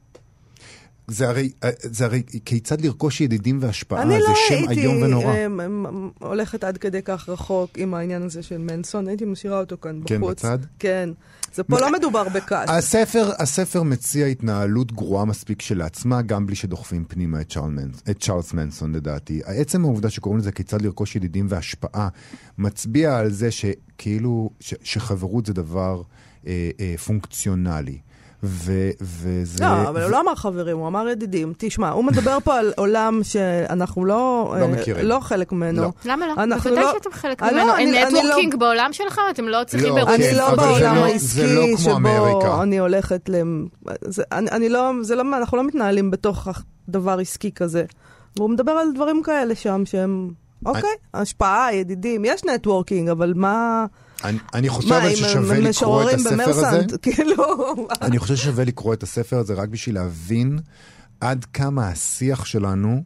[1.08, 1.50] זה הרי,
[1.82, 5.34] זה הרי כיצד לרכוש ידידים והשפעה, אני זה לא שם הייתי איום ונורא.
[5.34, 9.60] אה, מ- מ- הולכת עד כדי כך רחוק עם העניין הזה של מנסון, הייתי משאירה
[9.60, 10.38] אותו כאן כן, בחוץ.
[10.38, 10.58] בצד?
[10.78, 11.10] כן.
[11.54, 12.70] זה פה לא מדובר בכעס.
[12.70, 18.52] הספר, הספר מציע התנהלות גרועה מספיק שלעצמה, גם בלי שדוחפים פנימה את, מנס, את צ'ארלס
[18.52, 19.40] מנסון לדעתי.
[19.44, 22.08] עצם העובדה שקוראים לזה כיצד לרכוש ידידים והשפעה,
[22.58, 26.02] מצביע על זה שכאילו, ש, שחברות זה דבר
[26.46, 27.98] אה, אה, פונקציונלי.
[28.44, 29.64] ו, וזה...
[29.64, 31.52] לא, אבל הוא לא אמר חברים, הוא אמר ידידים.
[31.58, 34.14] תשמע, הוא מדבר פה על עולם שאנחנו לא...
[34.58, 35.06] לא אה, מכירים.
[35.06, 35.82] לא חלק ממנו.
[35.82, 35.88] לא.
[36.04, 36.32] למה לא?
[36.42, 37.74] אנחנו בוודאי לא- שאתם חלק אה, לא, ממנו.
[37.74, 39.20] אני- אין אני לא- נטוורקינג בעולם שלך?
[39.30, 40.20] אתם לא צריכים לא, באירועים.
[40.20, 42.62] אני כן, לא בעולם לא- העסקי זה לא כמו שבו אמריקה.
[42.62, 43.34] אני הולכת ל...
[44.04, 46.48] זה, אני, אני לא, זה לא, אנחנו לא מתנהלים בתוך
[46.88, 47.84] דבר עסקי כזה.
[48.36, 50.30] והוא מדבר על דברים כאלה שם שהם,
[50.66, 53.86] אוקיי, השפעה, ידידים, יש networking, אבל מה...
[54.24, 56.84] אני, אני חושב ששווה לקרוא את הספר הזה.
[57.02, 57.44] כאילו...
[58.02, 60.58] אני חושב ששווה לקרוא את הספר הזה רק בשביל להבין
[61.20, 63.02] עד כמה השיח שלנו,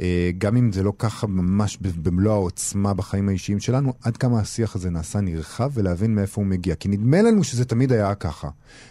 [0.00, 4.76] אה, גם אם זה לא ככה ממש במלוא העוצמה בחיים האישיים שלנו, עד כמה השיח
[4.76, 6.74] הזה נעשה נרחב ולהבין מאיפה הוא מגיע.
[6.74, 8.48] כי נדמה לנו שזה תמיד היה ככה,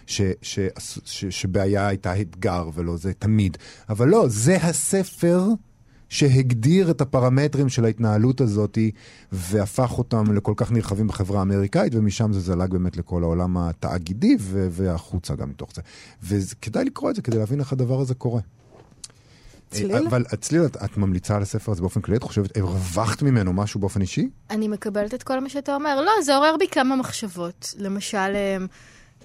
[0.07, 3.57] ש, ש, ש, ש, שבעיה הייתה אתגר ולא זה תמיד.
[3.89, 5.45] אבל לא, זה הספר
[6.11, 8.77] שהגדיר את הפרמטרים של ההתנהלות הזאת
[9.31, 14.67] והפך אותם לכל כך נרחבים בחברה האמריקאית, ומשם זה זלג באמת לכל העולם התאגידי ו-
[14.71, 15.81] והחוצה גם מתוך זה.
[16.23, 18.41] וכדאי לקרוא את זה כדי להבין איך הדבר הזה קורה.
[19.69, 19.91] צליל?
[19.91, 22.17] אה, אבל צליל, את, את ממליצה על הספר הזה באופן כללי?
[22.17, 24.29] את חושבת, הרווחת ממנו משהו באופן אישי?
[24.49, 26.01] אני מקבלת את כל מה שאתה אומר.
[26.01, 27.73] לא, זה עורר בי כמה מחשבות.
[27.77, 28.57] למשל, אה,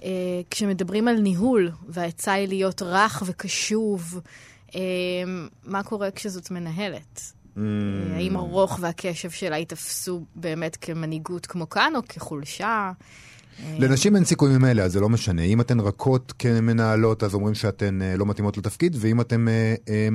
[0.03, 0.09] אה,
[0.49, 4.19] כשמדברים על ניהול, והעצה היא להיות רך וקשוב,
[5.65, 7.33] מה קורה כשזאת מנהלת?
[7.57, 7.59] Mm.
[7.59, 12.91] אה, האם הרוך והקשב שלה ייתפסו באמת כמנהיגות כמו כאן, או כחולשה?
[13.79, 15.41] לנשים אין סיכוי ממילא, אז זה לא משנה.
[15.41, 20.07] אם אתן רכות כמנהלות, אז אומרים שאתן אה, לא מתאימות לתפקיד, ואם אתן, אה, אה,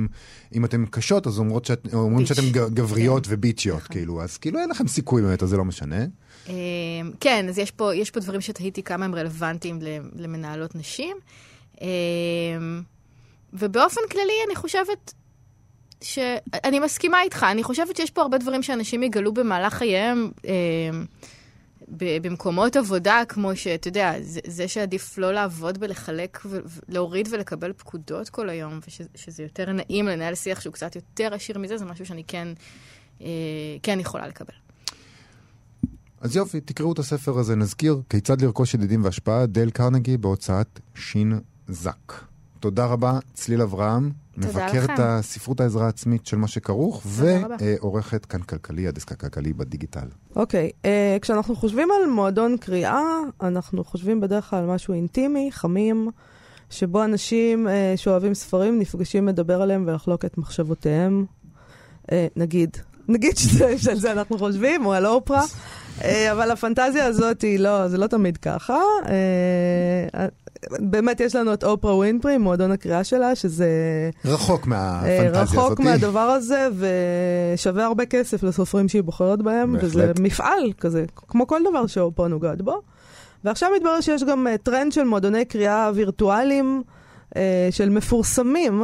[0.55, 2.25] אם אתן קשות, אז אומרות שאת, אומרים.
[2.25, 3.33] שאתן גבריות כן.
[3.33, 4.21] וביצ'יות, כאילו.
[4.21, 6.05] אז כאילו אין לכם סיכוי באמת, אז זה לא משנה.
[6.49, 6.53] אה,
[7.19, 9.79] כן, אז יש פה, יש פה דברים שתהיתי כמה הם רלוונטיים
[10.15, 11.17] למנהלות נשים.
[13.53, 15.13] ובאופן כללי, אני חושבת
[16.01, 16.19] ש...
[16.63, 20.31] אני מסכימה איתך, אני חושבת שיש פה הרבה דברים שאנשים יגלו במהלך חייהם.
[20.47, 20.53] אה,
[21.97, 26.39] במקומות עבודה, כמו שאתה יודע, זה, זה שעדיף לא לעבוד בלחלק,
[26.89, 31.77] להוריד ולקבל פקודות כל היום, ושזה יותר נעים לנהל שיח שהוא קצת יותר עשיר מזה,
[31.77, 32.47] זה משהו שאני כן,
[33.21, 33.27] אה,
[33.83, 34.53] כן יכולה לקבל.
[36.21, 37.55] אז יופי, תקראו את הספר הזה.
[37.55, 40.79] נזכיר, כיצד לרכוש ידידים והשפעה, דייל קרנגי בהוצאת
[41.67, 42.32] זק.
[42.63, 44.93] תודה רבה, צליל אברהם, מבקרת לכם.
[44.99, 47.01] הספרות העזרה העצמית של מה שכרוך.
[47.05, 50.07] ועורכת כאן כלכלי, הדסק הכלכלי בדיגיטל.
[50.35, 53.01] אוקיי, אה, כשאנחנו חושבים על מועדון קריאה,
[53.41, 56.09] אנחנו חושבים בדרך כלל על משהו אינטימי, חמים,
[56.69, 61.25] שבו אנשים אה, שאוהבים ספרים נפגשים לדבר עליהם ולחלוק את מחשבותיהם.
[62.11, 65.43] אה, נגיד, נגיד שזה- שעל זה אנחנו חושבים, או על אופרה.
[66.03, 68.77] אה, אבל הפנטזיה הזאת היא לא, זה לא תמיד ככה.
[70.71, 73.69] אה, באמת יש לנו את אופרה ווינפרי, מועדון הקריאה שלה, שזה
[74.25, 75.55] רחוק אה, מהפנטזיה הזאת.
[75.57, 76.67] רחוק מהדבר הזה,
[77.53, 79.89] ושווה הרבה כסף לסופרים שהיא בוחרת בהם, בהחלט.
[79.89, 82.81] וזה מפעל כזה, כמו כל דבר שאופרה נוגעת בו.
[83.43, 86.83] ועכשיו מתברר שיש גם אה, טרנד של מועדוני קריאה וירטואליים
[87.35, 88.83] אה, של מפורסמים,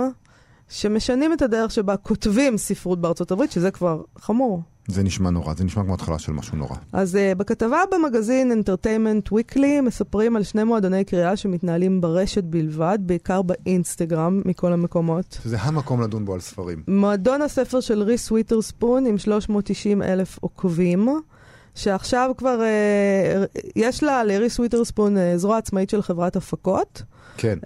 [0.69, 4.61] שמשנים את הדרך שבה כותבים ספרות בארצות הברית, שזה כבר חמור.
[4.89, 6.75] זה נשמע נורא, זה נשמע כמו התחלה של משהו נורא.
[6.93, 13.41] אז uh, בכתבה במגזין Entertainment Weekly מספרים על שני מועדוני קריאה שמתנהלים ברשת בלבד, בעיקר
[13.41, 15.39] באינסטגרם מכל המקומות.
[15.45, 16.83] זה המקום לדון בו על ספרים.
[16.87, 21.09] מועדון הספר של ריס וויטרספון עם 390 אלף עוקבים,
[21.75, 27.01] שעכשיו כבר uh, יש לה, לריס וויטרספון, uh, זרוע עצמאית של חברת הפקות.
[27.37, 27.57] כן.
[27.61, 27.65] Uh,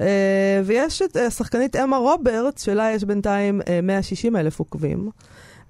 [0.65, 5.09] ויש את השחקנית אמה רוברטס, שלה יש בינתיים uh, 160 אלף עוקבים.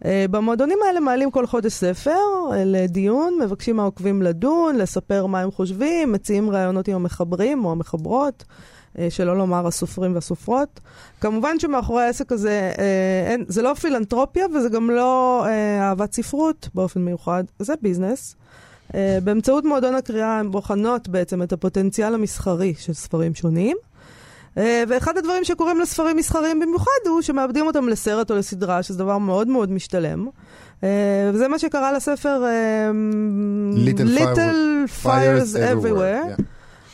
[0.01, 2.19] Uh, במועדונים האלה מעלים כל חודש ספר
[2.51, 8.43] uh, לדיון, מבקשים מהעוקבים לדון, לספר מה הם חושבים, מציעים רעיונות עם המחברים או המחברות,
[8.43, 10.79] uh, שלא לומר הסופרים והסופרות.
[11.21, 12.71] כמובן שמאחורי העסק הזה,
[13.27, 18.35] אין, זה לא פילנטרופיה וזה גם לא uh, אהבת ספרות באופן מיוחד, זה ביזנס.
[18.91, 23.77] Uh, באמצעות מועדון הקריאה הן בוחנות בעצם את הפוטנציאל המסחרי של ספרים שונים.
[24.57, 29.17] Uh, ואחד הדברים שקורים לספרים מסחריים במיוחד הוא שמאבדים אותם לסרט או לסדרה, שזה דבר
[29.17, 30.27] מאוד מאוד משתלם.
[30.27, 30.83] Uh,
[31.33, 35.85] וזה מה שקרה לספר uh, Little Little Fire- Fires Everywhere.
[35.85, 36.39] Everywhere.
[36.39, 36.43] Yeah.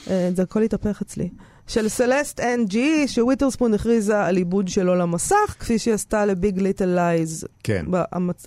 [0.10, 1.30] אה, זה הכל התהפך אצלי.
[1.68, 6.60] של סלסט אנג, ריס וית'רספון הכריזה על עיבוד שלו למסך, כפי שהיא עשתה ל Big
[6.60, 7.86] Little Lies, כן.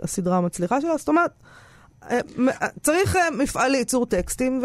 [0.02, 0.96] הסדרה המצליחה שלה.
[0.96, 1.30] זאת אומרת,
[2.10, 4.62] אה, אה, צריך אה, מפעל לייצור טקסטים,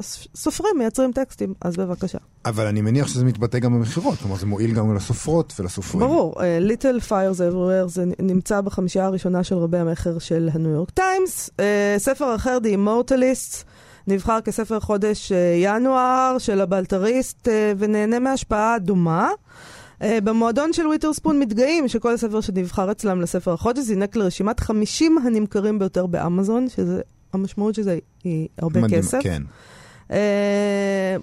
[0.00, 2.18] וסופרים מייצרים טקסטים, אז בבקשה.
[2.44, 6.08] אבל אני מניח שזה מתבטא גם במכירות, כלומר זה מועיל גם לסופרות ולסופרים.
[6.08, 11.50] ברור, Little Fires Everywhere, זה נמצא בחמישייה הראשונה של רבי המכר של הניו יורק טיימס.
[11.60, 13.64] אה, ספר אחר, The Immortalists,
[14.06, 19.30] נבחר כספר חודש אה, ינואר של הבלטריסט, אה, ונהנה מהשפעה דומה.
[20.02, 25.78] אה, במועדון של וויטרספון מתגאים שכל ספר שנבחר אצלם לספר החודש זינק לרשימת 50 הנמכרים
[25.78, 27.00] ביותר באמזון, שזה,
[27.32, 29.18] המשמעות של זה היא הרבה מדהים, כסף.
[29.22, 29.42] כן.
[30.10, 30.16] אה,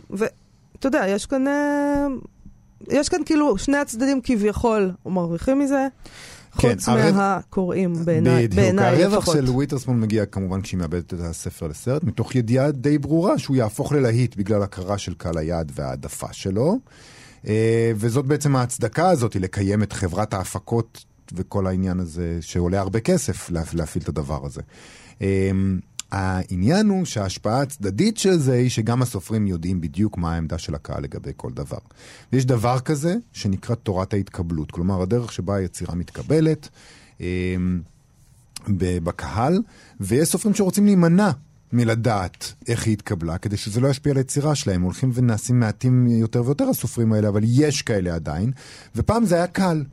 [0.09, 0.33] ואתה
[0.87, 2.07] יודע, יש כאן, אה,
[2.89, 5.87] יש כאן כאילו שני הצדדים כביכול מרוויחים מזה,
[6.57, 9.35] כן, חוץ הרווח- מהקוראים בעיניי, בדיוק, בעיניי הרווח לפחות.
[9.35, 13.91] של וויטרספון מגיע כמובן כשהיא מאבדת את הספר לסרט, מתוך ידיעה די ברורה שהוא יהפוך
[13.91, 16.79] ללהיט בגלל הכרה של קהל היעד וההעדפה שלו.
[17.47, 23.49] אה, וזאת בעצם ההצדקה הזאת, לקיים את חברת ההפקות וכל העניין הזה, שעולה הרבה כסף
[23.49, 24.61] לה- להפעיל את הדבר הזה.
[26.11, 31.03] העניין הוא שההשפעה הצדדית של זה היא שגם הסופרים יודעים בדיוק מה העמדה של הקהל
[31.03, 31.77] לגבי כל דבר.
[32.33, 36.69] ויש דבר כזה שנקרא תורת ההתקבלות, כלומר הדרך שבה היצירה מתקבלת.
[37.21, 37.55] אה,
[38.77, 39.61] בקהל,
[39.99, 41.31] ויש סופרים שרוצים להימנע
[41.73, 44.81] מלדעת איך היא התקבלה, כדי שזה לא ישפיע על היצירה שלהם.
[44.81, 48.51] הולכים ונעשים מעטים יותר ויותר הסופרים האלה, אבל יש כאלה עדיין.
[48.95, 49.83] ופעם זה היה קל.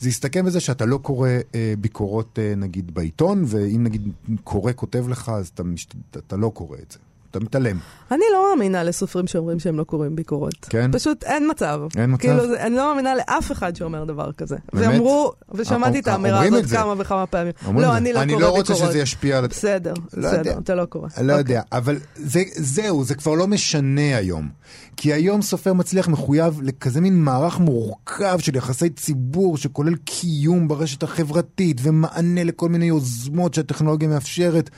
[0.00, 4.12] זה הסתכם בזה שאתה לא קורא אה, ביקורות אה, נגיד בעיתון, ואם נגיד
[4.44, 5.86] קורא כותב לך, אז אתה, מש...
[6.10, 6.98] אתה לא קורא את זה.
[7.30, 7.78] אתה מתעלם.
[8.10, 10.54] אני לא מאמינה לסופרים שאומרים שהם לא קוראים ביקורות.
[10.68, 10.90] כן?
[10.92, 11.80] פשוט אין מצב.
[11.96, 12.20] אין מצב?
[12.20, 14.56] כאילו, אני לא מאמינה לאף אחד שאומר דבר כזה.
[14.72, 14.86] באמת?
[14.88, 16.76] ואמרו, ושמעתי את אה, האמירה אומרים הזאת את.
[16.76, 17.52] כמה וכמה פעמים.
[17.66, 17.96] לא, את זה.
[17.96, 18.70] אני לא אני קורא לא ביקורות.
[18.70, 19.46] רוצה שזה ישפיע על...
[19.46, 20.40] בסדר, לא יודע.
[20.42, 21.02] בסדר, אתה לא קורא.
[21.02, 21.36] לא אוקיי.
[21.38, 24.48] יודע, אבל זה, זהו, זה כבר לא משנה היום.
[24.96, 31.02] כי היום סופר מצליח מחויב לכזה מין מערך מורכב של יחסי ציבור שכולל קיום ברשת
[31.02, 34.70] החברתית ומענה לכל מיני יוזמות שהטכנולוגיה מאפשרת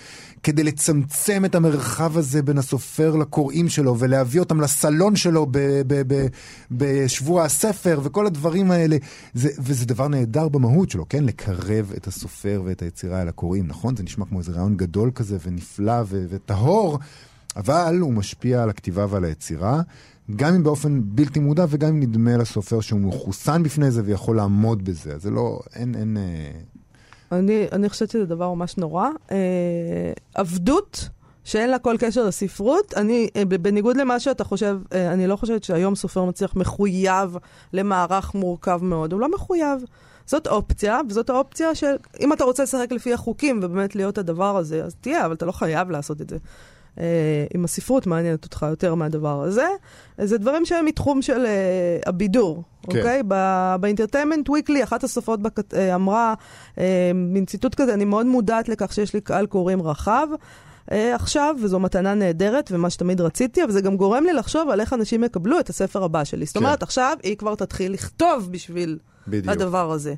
[0.43, 6.03] כדי לצמצם את המרחב הזה בין הסופר לקוראים שלו ולהביא אותם לסלון שלו ב- ב-
[6.07, 6.27] ב-
[6.71, 8.97] בשבוע הספר וכל הדברים האלה.
[9.35, 11.25] זה, וזה דבר נהדר במהות שלו, כן?
[11.25, 13.97] לקרב את הסופר ואת היצירה אל הקוראים, נכון?
[13.97, 16.99] זה נשמע כמו איזה רעיון גדול כזה ונפלא ו- וטהור,
[17.57, 19.81] אבל הוא משפיע על הכתיבה ועל היצירה.
[20.37, 24.85] גם אם באופן בלתי מודע וגם אם נדמה לסופר שהוא מחוסן בפני זה ויכול לעמוד
[24.85, 25.19] בזה.
[25.19, 26.17] זה לא, אין, אין...
[27.33, 29.09] אני, אני חושבת שזה דבר ממש נורא.
[29.31, 29.37] אה,
[30.35, 31.09] עבדות,
[31.45, 35.65] שאין לה כל קשר לספרות, אני, אה, בניגוד למה שאתה חושב, אה, אני לא חושבת
[35.65, 37.37] שהיום סופר מצליח מחויב
[37.73, 39.13] למערך מורכב מאוד.
[39.13, 39.85] הוא לא מחויב.
[40.27, 44.85] זאת אופציה, וזאת האופציה של, אם אתה רוצה לשחק לפי החוקים ובאמת להיות הדבר הזה,
[44.85, 46.37] אז תהיה, אבל אתה לא חייב לעשות את זה.
[46.99, 47.05] אה,
[47.57, 49.67] אם הספרות מעניינת אותך יותר מהדבר הזה,
[50.21, 52.99] אה, זה דברים שהם מתחום של אה, הבידור, כן.
[52.99, 53.23] אוקיי?
[53.81, 56.35] באינטרטיימנט וויקלי, אחת הסופרות בכת, אה, אמרה,
[56.79, 60.29] אה, מין ציטוט כזה, אני מאוד מודעת לכך שיש לי קהל קוראים רחב.
[60.93, 64.81] אה, עכשיו, וזו מתנה נהדרת, ומה שתמיד רציתי, אבל זה גם גורם לי לחשוב על
[64.81, 66.47] איך אנשים יקבלו את הספר הבא שלי.
[66.47, 66.65] זאת כן.
[66.65, 68.99] אומרת, עכשיו היא כבר תתחיל לכתוב בשביל
[69.29, 69.49] בדיוק.
[69.49, 70.15] הדבר הזה.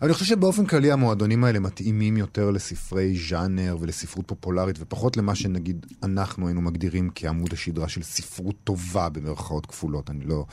[0.00, 5.34] אבל אני חושב שבאופן כללי המועדונים האלה מתאימים יותר לספרי ז'אנר ולספרות פופולרית, ופחות למה
[5.34, 10.10] שנגיד אנחנו היינו מגדירים כעמוד השדרה של ספרות טובה במרכאות כפולות.
[10.10, 10.44] אני לא...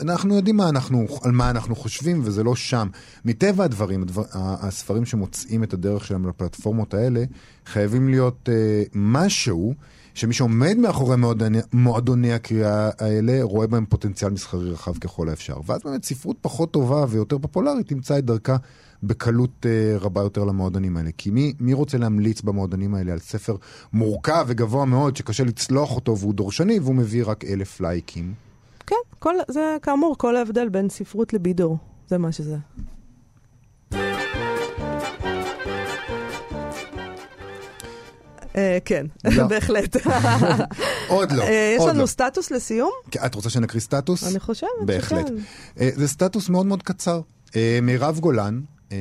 [0.00, 2.88] אנחנו יודעים מה אנחנו, על מה אנחנו חושבים, וזה לא שם.
[3.24, 7.24] מטבע הדברים, הדבר, הספרים שמוצאים את הדרך שלהם לפלטפורמות האלה,
[7.66, 9.74] חייבים להיות אה, משהו
[10.14, 15.56] שמי שעומד מאחורי מועדוני, מועדוני הקריאה האלה, רואה בהם פוטנציאל מסחרי רחב ככל האפשר.
[15.66, 18.56] ואז באמת ספרות פחות טובה ויותר פופולרית תמצא את דרכה
[19.02, 21.10] בקלות אה, רבה יותר למועדונים האלה.
[21.18, 23.56] כי מי, מי רוצה להמליץ במועדונים האלה על ספר
[23.92, 28.34] מורכב וגבוה מאוד, שקשה לצלוח אותו והוא דורשני, והוא מביא רק אלף לייקים?
[28.86, 32.56] כן, כל, זה כאמור כל ההבדל בין ספרות לבידור, זה מה שזה.
[38.84, 39.46] כן, לא.
[39.52, 39.96] בהחלט.
[41.08, 42.06] עוד לא, אה, יש לנו לא.
[42.06, 42.92] סטטוס לסיום?
[43.10, 44.24] כן, את רוצה שנקריא סטטוס?
[44.30, 45.26] אני חושבת בהחלט.
[45.26, 45.34] שכן.
[45.80, 47.20] אה, זה סטטוס מאוד מאוד קצר.
[47.56, 48.60] אה, מירב גולן
[48.92, 48.96] אה,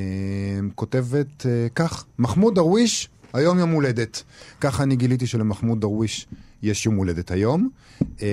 [0.75, 4.23] כותבת אה, כך, מחמוד דרוויש, היום יום הולדת.
[4.61, 6.27] ככה אני גיליתי שלמחמוד דרוויש
[6.63, 7.69] יש יום הולדת היום.
[8.21, 8.27] אה,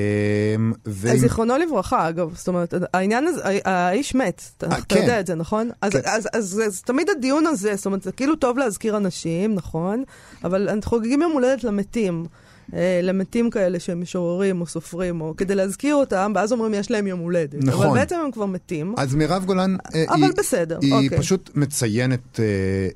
[0.86, 5.00] ו- אז זיכרונו לברכה, אגב, זאת אומרת, העניין הזה, האיש מת, אתה אה, אתה כן.
[5.00, 5.70] יודע את זה, נכון?
[5.82, 6.00] אז- כן.
[6.32, 10.04] אז- תמיד הדיון הזה, זאת אומרת, זה כאילו טוב להזכיר אנשים, נכון?
[10.44, 12.26] אבל אנחנו חוגגים יום הולדת למתים.
[12.74, 17.06] אה, למתים כאלה שהם משוררים או סופרים, או כדי להזכיר אותם, ואז אומרים יש להם
[17.06, 17.64] יום הולדת.
[17.64, 17.86] נכון.
[17.86, 18.94] אבל בעצם הם כבר מתים.
[18.98, 21.18] אז מירב גולן, אה, אבל היא, בסדר, היא אוקיי.
[21.18, 22.40] פשוט מציינת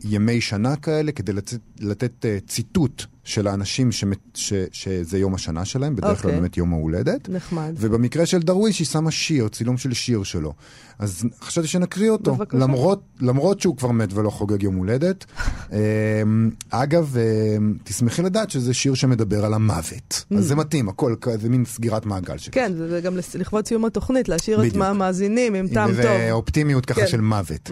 [0.05, 1.33] ימי שנה כאלה כדי
[1.81, 6.41] לתת אה, ציטוט של האנשים שמת, ש, שזה יום השנה שלהם, בדרך כלל אוקיי.
[6.41, 7.29] באמת יום ההולדת.
[7.29, 7.75] נחמד.
[7.77, 10.53] ובמקרה של דרוויש היא שמה שיר, צילום של שיר שלו.
[10.99, 12.59] אז חשבתי שנקריא אותו, בבקשה.
[12.59, 15.25] למרות, למרות שהוא כבר מת ולא חוגג יום הולדת.
[15.73, 20.25] אמ, אגב, אמ, תשמחי לדעת שזה שיר שמדבר על המוות.
[20.39, 22.51] אז זה מתאים, הכל, זה מין סגירת מעגל שכזה.
[22.53, 24.77] כן, זה גם לכבוד סיום התוכנית, להשאיר את.
[24.77, 26.13] מה המאזינים עם טעם עם טוב.
[26.31, 27.07] אופטימיות ככה כן.
[27.07, 27.71] של מוות.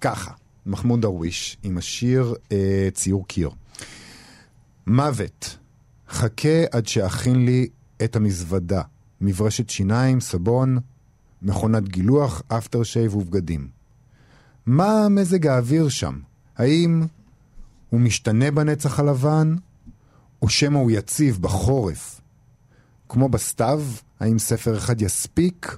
[0.00, 0.30] ככה,
[0.66, 3.50] מחמוד דרוויש עם השיר אה, ציור קיר.
[4.92, 5.58] מוות,
[6.08, 7.68] חכה עד שאכין לי
[8.04, 8.82] את המזוודה,
[9.20, 10.78] מברשת שיניים, סבון,
[11.42, 13.68] מכונת גילוח, אפטר שייב ובגדים.
[14.66, 16.18] מה מזג האוויר שם?
[16.56, 17.02] האם
[17.90, 19.56] הוא משתנה בנצח הלבן,
[20.42, 22.20] או שמא הוא יציב בחורף?
[23.08, 23.82] כמו בסתיו,
[24.20, 25.76] האם ספר אחד יספיק?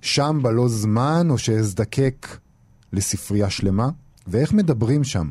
[0.00, 2.38] שם בלא זמן, או שאזדקק
[2.92, 3.88] לספרייה שלמה?
[4.26, 5.30] ואיך מדברים שם?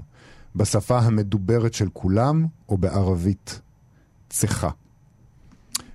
[0.56, 3.62] בשפה המדוברת של כולם, או בערבית
[4.30, 4.70] צחה?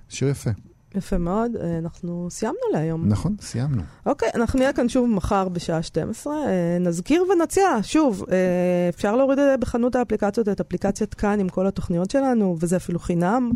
[0.09, 0.49] שיר יפה.
[0.95, 3.07] יפה מאוד, אה, אנחנו סיימנו להיום.
[3.07, 3.81] נכון, סיימנו.
[4.05, 6.33] אוקיי, אנחנו נהיה כאן שוב מחר בשעה 12.
[6.33, 12.11] אה, נזכיר ונציע, שוב, אה, אפשר להוריד בחנות האפליקציות את אפליקציית כאן עם כל התוכניות
[12.11, 13.51] שלנו, וזה אפילו חינם.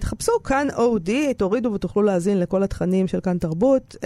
[0.00, 3.96] תחפשו כאן אודי, תורידו ותוכלו להאזין לכל התכנים של כאן תרבות,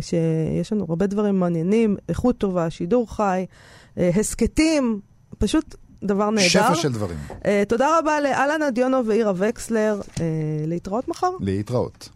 [0.00, 3.46] שיש לנו הרבה דברים מעניינים, איכות טובה, שידור חי,
[3.96, 5.00] הסכתים,
[5.38, 6.48] פשוט דבר נהדר.
[6.48, 7.18] שפע של דברים.
[7.46, 10.24] אה, תודה רבה לאלנה דיונו ואירה וקסלר, אה,
[10.66, 11.30] להתראות מחר.
[11.40, 12.08] להתראות.